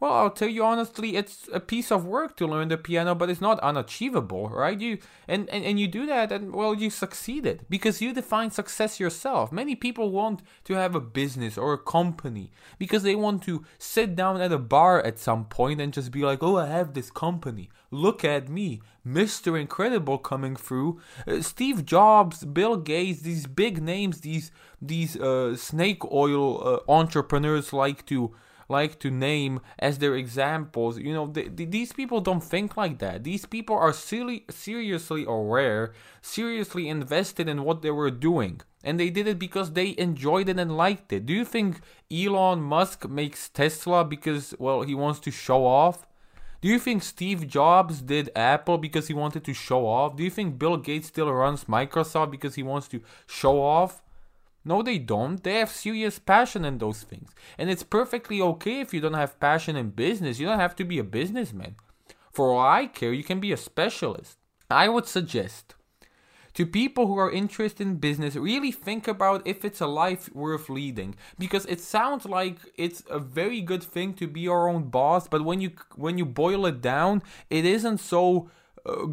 well, 0.00 0.14
I'll 0.14 0.30
tell 0.30 0.48
you 0.48 0.64
honestly, 0.64 1.16
it's 1.16 1.46
a 1.52 1.60
piece 1.60 1.92
of 1.92 2.06
work 2.06 2.34
to 2.38 2.46
learn 2.46 2.68
the 2.68 2.78
piano, 2.78 3.14
but 3.14 3.28
it's 3.28 3.40
not 3.40 3.60
unachievable, 3.60 4.48
right? 4.48 4.80
You 4.80 4.98
and, 5.28 5.48
and, 5.50 5.62
and 5.62 5.78
you 5.78 5.88
do 5.88 6.06
that 6.06 6.32
and 6.32 6.54
well 6.54 6.74
you 6.74 6.88
succeeded 6.88 7.66
because 7.68 8.00
you 8.00 8.14
define 8.14 8.50
success 8.50 8.98
yourself. 8.98 9.52
Many 9.52 9.74
people 9.74 10.10
want 10.10 10.40
to 10.64 10.74
have 10.74 10.94
a 10.94 11.00
business 11.00 11.58
or 11.58 11.74
a 11.74 11.78
company 11.78 12.50
because 12.78 13.02
they 13.02 13.14
want 13.14 13.42
to 13.42 13.62
sit 13.78 14.16
down 14.16 14.40
at 14.40 14.52
a 14.52 14.58
bar 14.58 15.02
at 15.02 15.18
some 15.18 15.44
point 15.44 15.82
and 15.82 15.92
just 15.92 16.10
be 16.10 16.22
like, 16.22 16.42
"Oh, 16.42 16.56
I 16.56 16.66
have 16.66 16.94
this 16.94 17.10
company. 17.10 17.68
Look 17.90 18.24
at 18.24 18.48
me, 18.48 18.80
Mr. 19.06 19.60
Incredible 19.60 20.16
coming 20.16 20.56
through." 20.56 20.98
Uh, 21.28 21.42
Steve 21.42 21.84
Jobs, 21.84 22.46
Bill 22.46 22.78
Gates, 22.78 23.20
these 23.20 23.46
big 23.46 23.82
names, 23.82 24.22
these 24.22 24.50
these 24.80 25.14
uh, 25.16 25.56
snake 25.56 26.10
oil 26.10 26.66
uh, 26.66 26.90
entrepreneurs 26.90 27.74
like 27.74 28.06
to 28.06 28.34
like 28.70 28.98
to 29.00 29.10
name 29.10 29.60
as 29.78 29.98
their 29.98 30.14
examples. 30.14 30.98
You 30.98 31.12
know, 31.12 31.26
these 31.26 31.92
people 31.92 32.20
don't 32.20 32.42
think 32.42 32.76
like 32.76 32.98
that. 33.00 33.24
These 33.24 33.46
people 33.46 33.76
are 33.76 33.92
silly, 33.92 34.44
seriously 34.48 35.24
aware, 35.24 35.92
seriously 36.22 36.88
invested 36.88 37.48
in 37.48 37.64
what 37.64 37.82
they 37.82 37.90
were 37.90 38.10
doing. 38.10 38.60
And 38.82 38.98
they 38.98 39.10
did 39.10 39.26
it 39.26 39.38
because 39.38 39.72
they 39.72 39.94
enjoyed 39.98 40.48
it 40.48 40.58
and 40.58 40.76
liked 40.76 41.12
it. 41.12 41.26
Do 41.26 41.34
you 41.34 41.44
think 41.44 41.80
Elon 42.10 42.62
Musk 42.62 43.08
makes 43.08 43.48
Tesla 43.48 44.04
because, 44.04 44.54
well, 44.58 44.82
he 44.82 44.94
wants 44.94 45.20
to 45.20 45.30
show 45.30 45.66
off? 45.66 46.06
Do 46.62 46.68
you 46.68 46.78
think 46.78 47.02
Steve 47.02 47.48
Jobs 47.48 48.02
did 48.02 48.30
Apple 48.36 48.78
because 48.78 49.08
he 49.08 49.14
wanted 49.14 49.44
to 49.44 49.54
show 49.54 49.86
off? 49.86 50.16
Do 50.16 50.22
you 50.22 50.30
think 50.30 50.58
Bill 50.58 50.76
Gates 50.76 51.08
still 51.08 51.32
runs 51.32 51.64
Microsoft 51.64 52.30
because 52.30 52.54
he 52.54 52.62
wants 52.62 52.86
to 52.88 53.02
show 53.26 53.62
off? 53.62 54.02
No, 54.64 54.82
they 54.82 54.98
don't. 54.98 55.42
They 55.42 55.54
have 55.54 55.70
serious 55.70 56.18
passion 56.18 56.64
in 56.64 56.78
those 56.78 57.02
things. 57.02 57.30
And 57.56 57.70
it's 57.70 57.82
perfectly 57.82 58.40
okay 58.40 58.80
if 58.80 58.92
you 58.92 59.00
don't 59.00 59.14
have 59.14 59.40
passion 59.40 59.76
in 59.76 59.90
business. 59.90 60.38
You 60.38 60.46
don't 60.46 60.60
have 60.60 60.76
to 60.76 60.84
be 60.84 60.98
a 60.98 61.04
businessman. 61.04 61.76
For 62.32 62.52
all 62.52 62.60
I 62.60 62.86
care, 62.86 63.12
you 63.12 63.24
can 63.24 63.40
be 63.40 63.52
a 63.52 63.56
specialist. 63.56 64.36
I 64.70 64.88
would 64.88 65.06
suggest 65.06 65.74
to 66.54 66.66
people 66.66 67.06
who 67.06 67.16
are 67.16 67.30
interested 67.30 67.86
in 67.86 67.96
business, 67.96 68.36
really 68.36 68.72
think 68.72 69.06
about 69.08 69.46
if 69.46 69.64
it's 69.64 69.80
a 69.80 69.86
life 69.86 70.28
worth 70.34 70.68
leading. 70.68 71.14
Because 71.38 71.64
it 71.66 71.80
sounds 71.80 72.26
like 72.26 72.56
it's 72.76 73.02
a 73.08 73.18
very 73.18 73.60
good 73.60 73.82
thing 73.82 74.14
to 74.14 74.26
be 74.26 74.40
your 74.40 74.68
own 74.68 74.84
boss, 74.84 75.28
but 75.28 75.44
when 75.44 75.60
you 75.60 75.72
when 75.96 76.18
you 76.18 76.26
boil 76.26 76.66
it 76.66 76.80
down, 76.80 77.22
it 77.48 77.64
isn't 77.64 77.98
so 77.98 78.50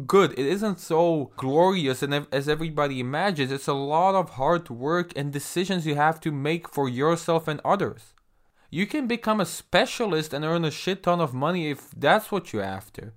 good. 0.06 0.32
It 0.32 0.46
isn't 0.46 0.80
so 0.80 1.32
glorious 1.36 2.02
and 2.02 2.26
as 2.32 2.48
everybody 2.48 3.00
imagines. 3.00 3.52
It's 3.52 3.68
a 3.68 3.74
lot 3.74 4.14
of 4.14 4.30
hard 4.30 4.70
work 4.70 5.12
and 5.16 5.32
decisions 5.32 5.86
you 5.86 5.94
have 5.94 6.20
to 6.20 6.32
make 6.32 6.68
for 6.68 6.88
yourself 6.88 7.48
and 7.48 7.60
others. 7.64 8.14
You 8.70 8.86
can 8.86 9.06
become 9.06 9.40
a 9.40 9.46
specialist 9.46 10.34
and 10.34 10.44
earn 10.44 10.64
a 10.64 10.70
shit 10.70 11.02
ton 11.02 11.20
of 11.20 11.32
money 11.32 11.70
if 11.70 11.90
that's 11.90 12.30
what 12.30 12.52
you're 12.52 12.62
after. 12.62 13.14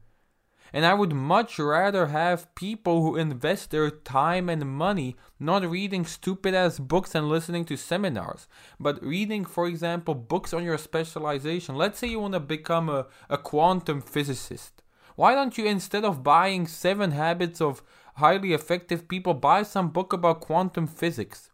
And 0.73 0.85
I 0.85 0.93
would 0.93 1.13
much 1.13 1.59
rather 1.59 2.07
have 2.07 2.53
people 2.55 3.01
who 3.01 3.17
invest 3.17 3.71
their 3.71 3.89
time 3.89 4.47
and 4.47 4.65
money 4.65 5.17
not 5.37 5.69
reading 5.69 6.05
stupid 6.05 6.53
ass 6.53 6.79
books 6.79 7.13
and 7.13 7.27
listening 7.27 7.65
to 7.65 7.75
seminars, 7.75 8.47
but 8.79 9.03
reading, 9.03 9.43
for 9.43 9.67
example, 9.67 10.15
books 10.15 10.53
on 10.53 10.63
your 10.63 10.77
specialization. 10.77 11.75
Let's 11.75 11.99
say 11.99 12.07
you 12.07 12.21
want 12.21 12.35
to 12.35 12.39
become 12.39 12.87
a, 12.87 13.07
a 13.29 13.37
quantum 13.37 14.01
physicist. 14.01 14.80
Why 15.21 15.35
don't 15.35 15.55
you, 15.55 15.67
instead 15.67 16.03
of 16.03 16.23
buying 16.23 16.65
Seven 16.65 17.11
Habits 17.11 17.61
of 17.61 17.83
Highly 18.15 18.53
Effective 18.53 19.07
People, 19.07 19.35
buy 19.35 19.61
some 19.61 19.89
book 19.89 20.13
about 20.13 20.41
quantum 20.41 20.87
physics? 20.87 21.51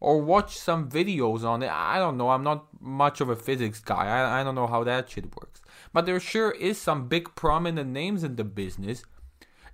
Or 0.00 0.20
watch 0.20 0.58
some 0.58 0.90
videos 0.90 1.42
on 1.42 1.62
it. 1.62 1.70
I 1.70 1.98
don't 1.98 2.18
know. 2.18 2.28
I'm 2.28 2.44
not 2.44 2.66
much 2.78 3.22
of 3.22 3.30
a 3.30 3.34
physics 3.34 3.80
guy. 3.80 4.04
I, 4.04 4.40
I 4.40 4.44
don't 4.44 4.54
know 4.54 4.66
how 4.66 4.84
that 4.84 5.08
shit 5.08 5.34
works. 5.34 5.62
But 5.94 6.04
there 6.04 6.20
sure 6.20 6.50
is 6.50 6.78
some 6.78 7.08
big 7.08 7.34
prominent 7.34 7.88
names 7.88 8.22
in 8.22 8.36
the 8.36 8.44
business, 8.44 9.02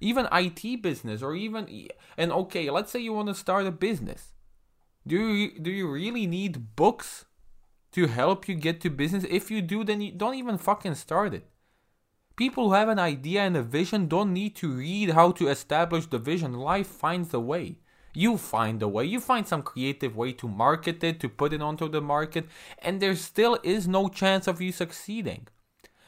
even 0.00 0.28
IT 0.30 0.80
business, 0.80 1.20
or 1.20 1.34
even 1.34 1.88
and 2.16 2.30
okay, 2.30 2.70
let's 2.70 2.92
say 2.92 3.00
you 3.00 3.12
want 3.12 3.26
to 3.26 3.34
start 3.34 3.66
a 3.66 3.72
business. 3.72 4.34
Do 5.04 5.16
you 5.16 5.58
do 5.58 5.72
you 5.72 5.90
really 5.90 6.28
need 6.28 6.76
books 6.76 7.24
to 7.90 8.06
help 8.06 8.46
you 8.46 8.54
get 8.54 8.80
to 8.82 8.88
business? 8.88 9.26
If 9.28 9.50
you 9.50 9.62
do, 9.62 9.82
then 9.82 10.00
you 10.00 10.12
don't 10.12 10.36
even 10.36 10.58
fucking 10.58 10.94
start 10.94 11.34
it. 11.34 11.48
People 12.36 12.68
who 12.68 12.74
have 12.74 12.88
an 12.88 12.98
idea 12.98 13.42
and 13.42 13.56
a 13.56 13.62
vision 13.62 14.08
don't 14.08 14.32
need 14.32 14.56
to 14.56 14.72
read 14.72 15.10
how 15.10 15.32
to 15.32 15.48
establish 15.48 16.06
the 16.06 16.18
vision. 16.18 16.54
Life 16.54 16.86
finds 16.86 17.34
a 17.34 17.40
way. 17.40 17.76
You 18.14 18.36
find 18.38 18.82
a 18.82 18.88
way. 18.88 19.04
You 19.04 19.20
find 19.20 19.46
some 19.46 19.62
creative 19.62 20.16
way 20.16 20.32
to 20.32 20.48
market 20.48 21.02
it, 21.04 21.20
to 21.20 21.28
put 21.28 21.52
it 21.52 21.62
onto 21.62 21.88
the 21.88 22.00
market, 22.00 22.46
and 22.78 23.00
there 23.00 23.16
still 23.16 23.58
is 23.62 23.86
no 23.86 24.08
chance 24.08 24.46
of 24.46 24.60
you 24.60 24.72
succeeding. 24.72 25.46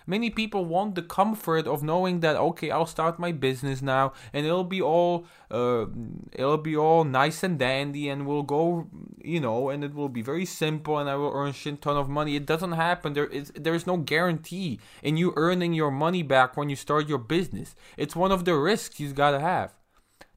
Many 0.06 0.28
people 0.28 0.66
want 0.66 0.94
the 0.94 1.02
comfort 1.02 1.66
of 1.66 1.82
knowing 1.82 2.20
that 2.20 2.36
okay, 2.36 2.70
I'll 2.70 2.86
start 2.86 3.18
my 3.18 3.32
business 3.32 3.80
now, 3.80 4.12
and 4.32 4.44
it'll 4.44 4.64
be 4.64 4.82
all 4.82 5.26
uh, 5.50 5.86
it'll 6.32 6.58
be 6.58 6.76
all 6.76 7.04
nice 7.04 7.42
and 7.42 7.58
dandy, 7.58 8.08
and 8.08 8.26
we'll 8.26 8.42
go, 8.42 8.88
you 9.22 9.40
know, 9.40 9.70
and 9.70 9.82
it 9.82 9.94
will 9.94 10.10
be 10.10 10.22
very 10.22 10.44
simple, 10.44 10.98
and 10.98 11.08
I 11.08 11.16
will 11.16 11.32
earn 11.32 11.52
shit 11.52 11.80
ton 11.80 11.96
of 11.96 12.08
money. 12.08 12.36
It 12.36 12.44
doesn't 12.46 12.72
happen. 12.72 13.14
There 13.14 13.26
is 13.26 13.50
there 13.54 13.74
is 13.74 13.86
no 13.86 13.96
guarantee 13.96 14.78
in 15.02 15.16
you 15.16 15.32
earning 15.36 15.72
your 15.72 15.90
money 15.90 16.22
back 16.22 16.56
when 16.56 16.68
you 16.68 16.76
start 16.76 17.08
your 17.08 17.18
business. 17.18 17.74
It's 17.96 18.14
one 18.14 18.32
of 18.32 18.44
the 18.44 18.54
risks 18.54 19.00
you've 19.00 19.14
gotta 19.14 19.40
have. 19.40 19.74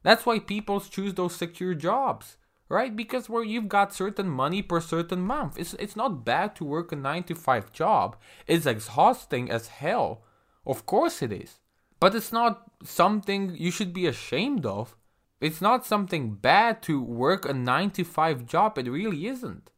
That's 0.02 0.24
why 0.24 0.38
people 0.38 0.80
choose 0.80 1.14
those 1.14 1.34
secure 1.34 1.74
jobs 1.74 2.38
right? 2.68 2.94
Because 2.94 3.28
where 3.28 3.44
you've 3.44 3.68
got 3.68 3.94
certain 3.94 4.28
money 4.28 4.62
per 4.62 4.80
certain 4.80 5.20
month. 5.20 5.58
It's 5.58 5.74
it's 5.74 5.96
not 5.96 6.24
bad 6.24 6.54
to 6.56 6.64
work 6.64 6.92
a 6.92 6.96
9 6.96 7.24
to 7.24 7.34
5 7.34 7.72
job. 7.72 8.16
It's 8.46 8.66
exhausting 8.66 9.50
as 9.50 9.68
hell. 9.68 10.22
Of 10.66 10.86
course 10.86 11.22
it 11.22 11.32
is. 11.32 11.60
But 12.00 12.14
it's 12.14 12.32
not 12.32 12.70
something 12.84 13.54
you 13.56 13.70
should 13.70 13.92
be 13.92 14.06
ashamed 14.06 14.64
of. 14.66 14.96
It's 15.40 15.60
not 15.60 15.86
something 15.86 16.34
bad 16.34 16.82
to 16.82 17.00
work 17.00 17.48
a 17.48 17.54
9 17.54 17.90
to 17.92 18.04
5 18.04 18.46
job. 18.46 18.78
It 18.78 18.90
really 18.90 19.26
isn't. 19.26 19.70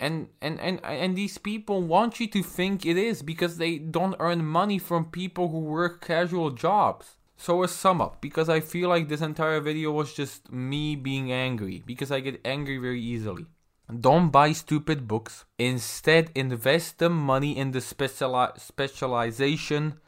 And, 0.00 0.28
and, 0.40 0.58
and, 0.58 0.80
and 0.84 1.16
these 1.16 1.38
people 1.38 1.82
want 1.82 2.18
you 2.18 2.26
to 2.26 2.42
think 2.42 2.84
it 2.84 2.96
is 2.96 3.22
because 3.22 3.56
they 3.56 3.78
don't 3.78 4.16
earn 4.18 4.44
money 4.44 4.78
from 4.78 5.04
people 5.04 5.50
who 5.50 5.60
work 5.60 6.04
casual 6.04 6.50
jobs. 6.50 7.18
So 7.36 7.62
a 7.62 7.68
sum 7.68 8.00
up, 8.00 8.20
because 8.20 8.48
I 8.48 8.60
feel 8.60 8.88
like 8.88 9.08
this 9.08 9.20
entire 9.20 9.60
video 9.60 9.90
was 9.90 10.14
just 10.14 10.52
me 10.52 10.94
being 10.94 11.32
angry, 11.32 11.82
because 11.84 12.12
I 12.12 12.20
get 12.20 12.40
angry 12.44 12.78
very 12.78 13.00
easily. 13.00 13.46
Don't 14.00 14.30
buy 14.30 14.52
stupid 14.52 15.08
books. 15.08 15.44
Instead, 15.58 16.30
invest 16.34 16.98
the 16.98 17.10
money 17.10 17.56
in 17.56 17.72
the 17.72 17.80
speciali- 17.80 18.58
specialization 18.58 19.98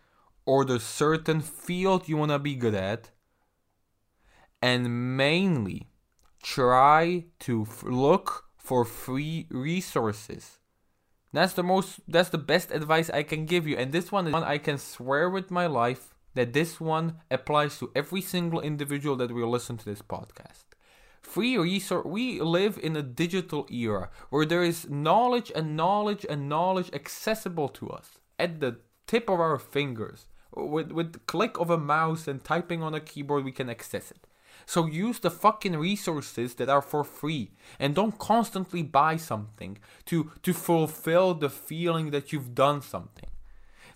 or 0.47 0.65
the 0.65 0.79
certain 0.81 1.41
field 1.41 2.09
you 2.09 2.17
want 2.17 2.31
to 2.31 2.39
be 2.39 2.55
good 2.55 2.75
at. 2.75 3.11
And 4.63 5.17
mainly, 5.17 5.89
try 6.43 7.25
to 7.41 7.63
f- 7.63 7.83
look 7.83 8.45
for 8.57 8.85
free 8.85 9.47
resources. 9.51 10.59
That's 11.33 11.53
the 11.53 11.65
most 11.65 12.01
that's 12.07 12.29
the 12.29 12.39
best 12.39 12.71
advice 12.71 13.11
I 13.11 13.25
can 13.25 13.45
give 13.45 13.67
you 13.67 13.77
and 13.77 13.91
this 13.91 14.13
one 14.13 14.29
is 14.29 14.33
one 14.33 14.45
I 14.45 14.59
can 14.59 14.79
swear 14.79 15.29
with 15.29 15.51
my 15.51 15.67
life 15.67 16.14
that 16.35 16.53
this 16.53 16.81
one 16.81 17.17
applies 17.31 17.79
to 17.79 17.91
every 17.95 18.21
single 18.21 18.61
individual 18.61 19.17
that 19.17 19.33
will 19.33 19.51
listen 19.51 19.77
to 19.79 19.85
this 19.85 20.03
podcast. 20.03 20.65
Free 21.23 21.57
resource. 21.57 22.05
We 22.05 22.41
live 22.41 22.79
in 22.83 22.97
a 22.97 23.03
digital 23.03 23.67
era 23.71 24.11
where 24.31 24.45
there 24.45 24.63
is 24.63 24.91
knowledge 24.91 25.51
and 25.55 25.77
knowledge 25.77 26.27
and 26.29 26.49
knowledge 26.49 26.91
accessible 26.93 27.69
to 27.71 27.89
us 27.91 28.19
at 28.39 28.61
the 28.61 28.77
tip 29.07 29.29
of 29.29 29.41
our 29.41 29.59
fingers. 29.59 30.27
With 30.55 30.93
with 30.93 31.27
click 31.27 31.59
of 31.59 31.71
a 31.71 31.79
mouse 31.79 32.29
and 32.29 32.45
typing 32.45 32.83
on 32.83 32.95
a 32.95 33.01
keyboard, 33.01 33.45
we 33.45 33.53
can 33.53 33.71
access 33.71 34.11
it. 34.11 34.27
So 34.67 34.87
use 34.87 35.19
the 35.19 35.31
fucking 35.31 35.77
resources 35.77 36.55
that 36.55 36.69
are 36.69 36.83
for 36.83 37.05
free 37.05 37.51
and 37.79 37.95
don't 37.95 38.19
constantly 38.19 38.83
buy 38.83 39.17
something 39.17 39.79
to 40.07 40.31
to 40.43 40.53
fulfill 40.53 41.35
the 41.35 41.51
feeling 41.51 42.11
that 42.11 42.33
you've 42.33 42.55
done 42.55 42.83
something. 42.83 43.31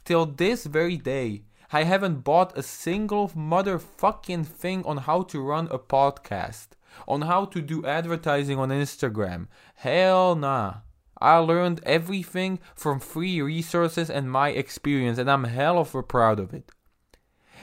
Till 0.05 0.27
this 0.27 0.65
very 0.65 0.97
day, 0.97 1.43
I 1.71 1.83
haven't 1.83 2.25
bought 2.25 2.57
a 2.57 2.63
single 2.63 3.29
motherfucking 3.29 4.47
thing 4.47 4.85
on 4.87 4.99
how 4.99 5.23
to 5.25 5.41
run 5.41 5.69
a 5.71 5.79
podcast, 5.79 6.69
on 7.07 7.23
how 7.23 7.45
to 7.47 7.61
do 7.61 7.85
advertising 7.85 8.59
on 8.59 8.71
Instagram. 8.71 9.49
Hell 9.75 10.35
nah. 10.35 10.77
I 11.21 11.37
learned 11.37 11.81
everything 11.85 12.61
from 12.75 13.01
free 13.01 13.43
resources 13.43 14.09
and 14.09 14.31
my 14.31 14.51
experience, 14.51 15.19
and 15.19 15.31
I'm 15.31 15.45
hell 15.45 15.79
of 15.79 15.95
a 15.95 16.03
proud 16.03 16.41
of 16.41 16.55
it. 16.55 16.71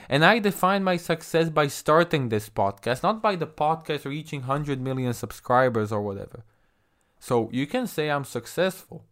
And 0.08 0.24
I 0.24 0.38
define 0.38 0.84
my 0.84 0.98
success 0.98 1.48
by 1.48 1.66
starting 1.66 2.28
this 2.28 2.48
podcast, 2.48 3.02
not 3.02 3.20
by 3.20 3.34
the 3.34 3.46
podcast 3.46 4.04
reaching 4.04 4.42
100 4.42 4.80
million 4.80 5.14
subscribers 5.14 5.90
or 5.90 6.00
whatever. 6.00 6.44
So 7.18 7.50
you 7.50 7.66
can 7.66 7.88
say 7.88 8.08
I'm 8.08 8.24
successful. 8.24 9.04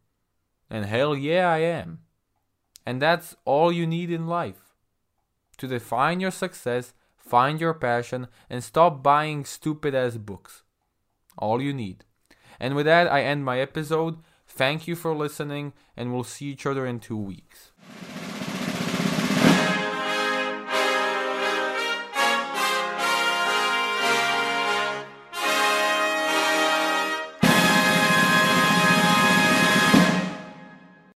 And 0.70 0.84
hell 0.84 1.16
yeah, 1.16 1.50
I 1.50 1.58
am. 1.58 2.00
And 2.86 3.02
that's 3.02 3.34
all 3.44 3.72
you 3.72 3.88
need 3.88 4.10
in 4.10 4.28
life 4.28 4.63
to 5.58 5.66
define 5.66 6.20
your 6.20 6.30
success, 6.30 6.94
find 7.16 7.60
your 7.60 7.74
passion, 7.74 8.28
and 8.48 8.62
stop 8.62 9.02
buying 9.02 9.44
stupid 9.44 9.94
ass 9.94 10.16
books. 10.16 10.62
All 11.38 11.60
you 11.60 11.72
need. 11.72 12.04
And 12.60 12.74
with 12.74 12.86
that, 12.86 13.10
I 13.10 13.22
end 13.22 13.44
my 13.44 13.58
episode. 13.60 14.18
Thank 14.46 14.86
you 14.86 14.94
for 14.94 15.14
listening, 15.14 15.72
and 15.96 16.12
we'll 16.12 16.24
see 16.24 16.46
each 16.46 16.66
other 16.66 16.86
in 16.86 17.00
two 17.00 17.16
weeks. 17.16 17.72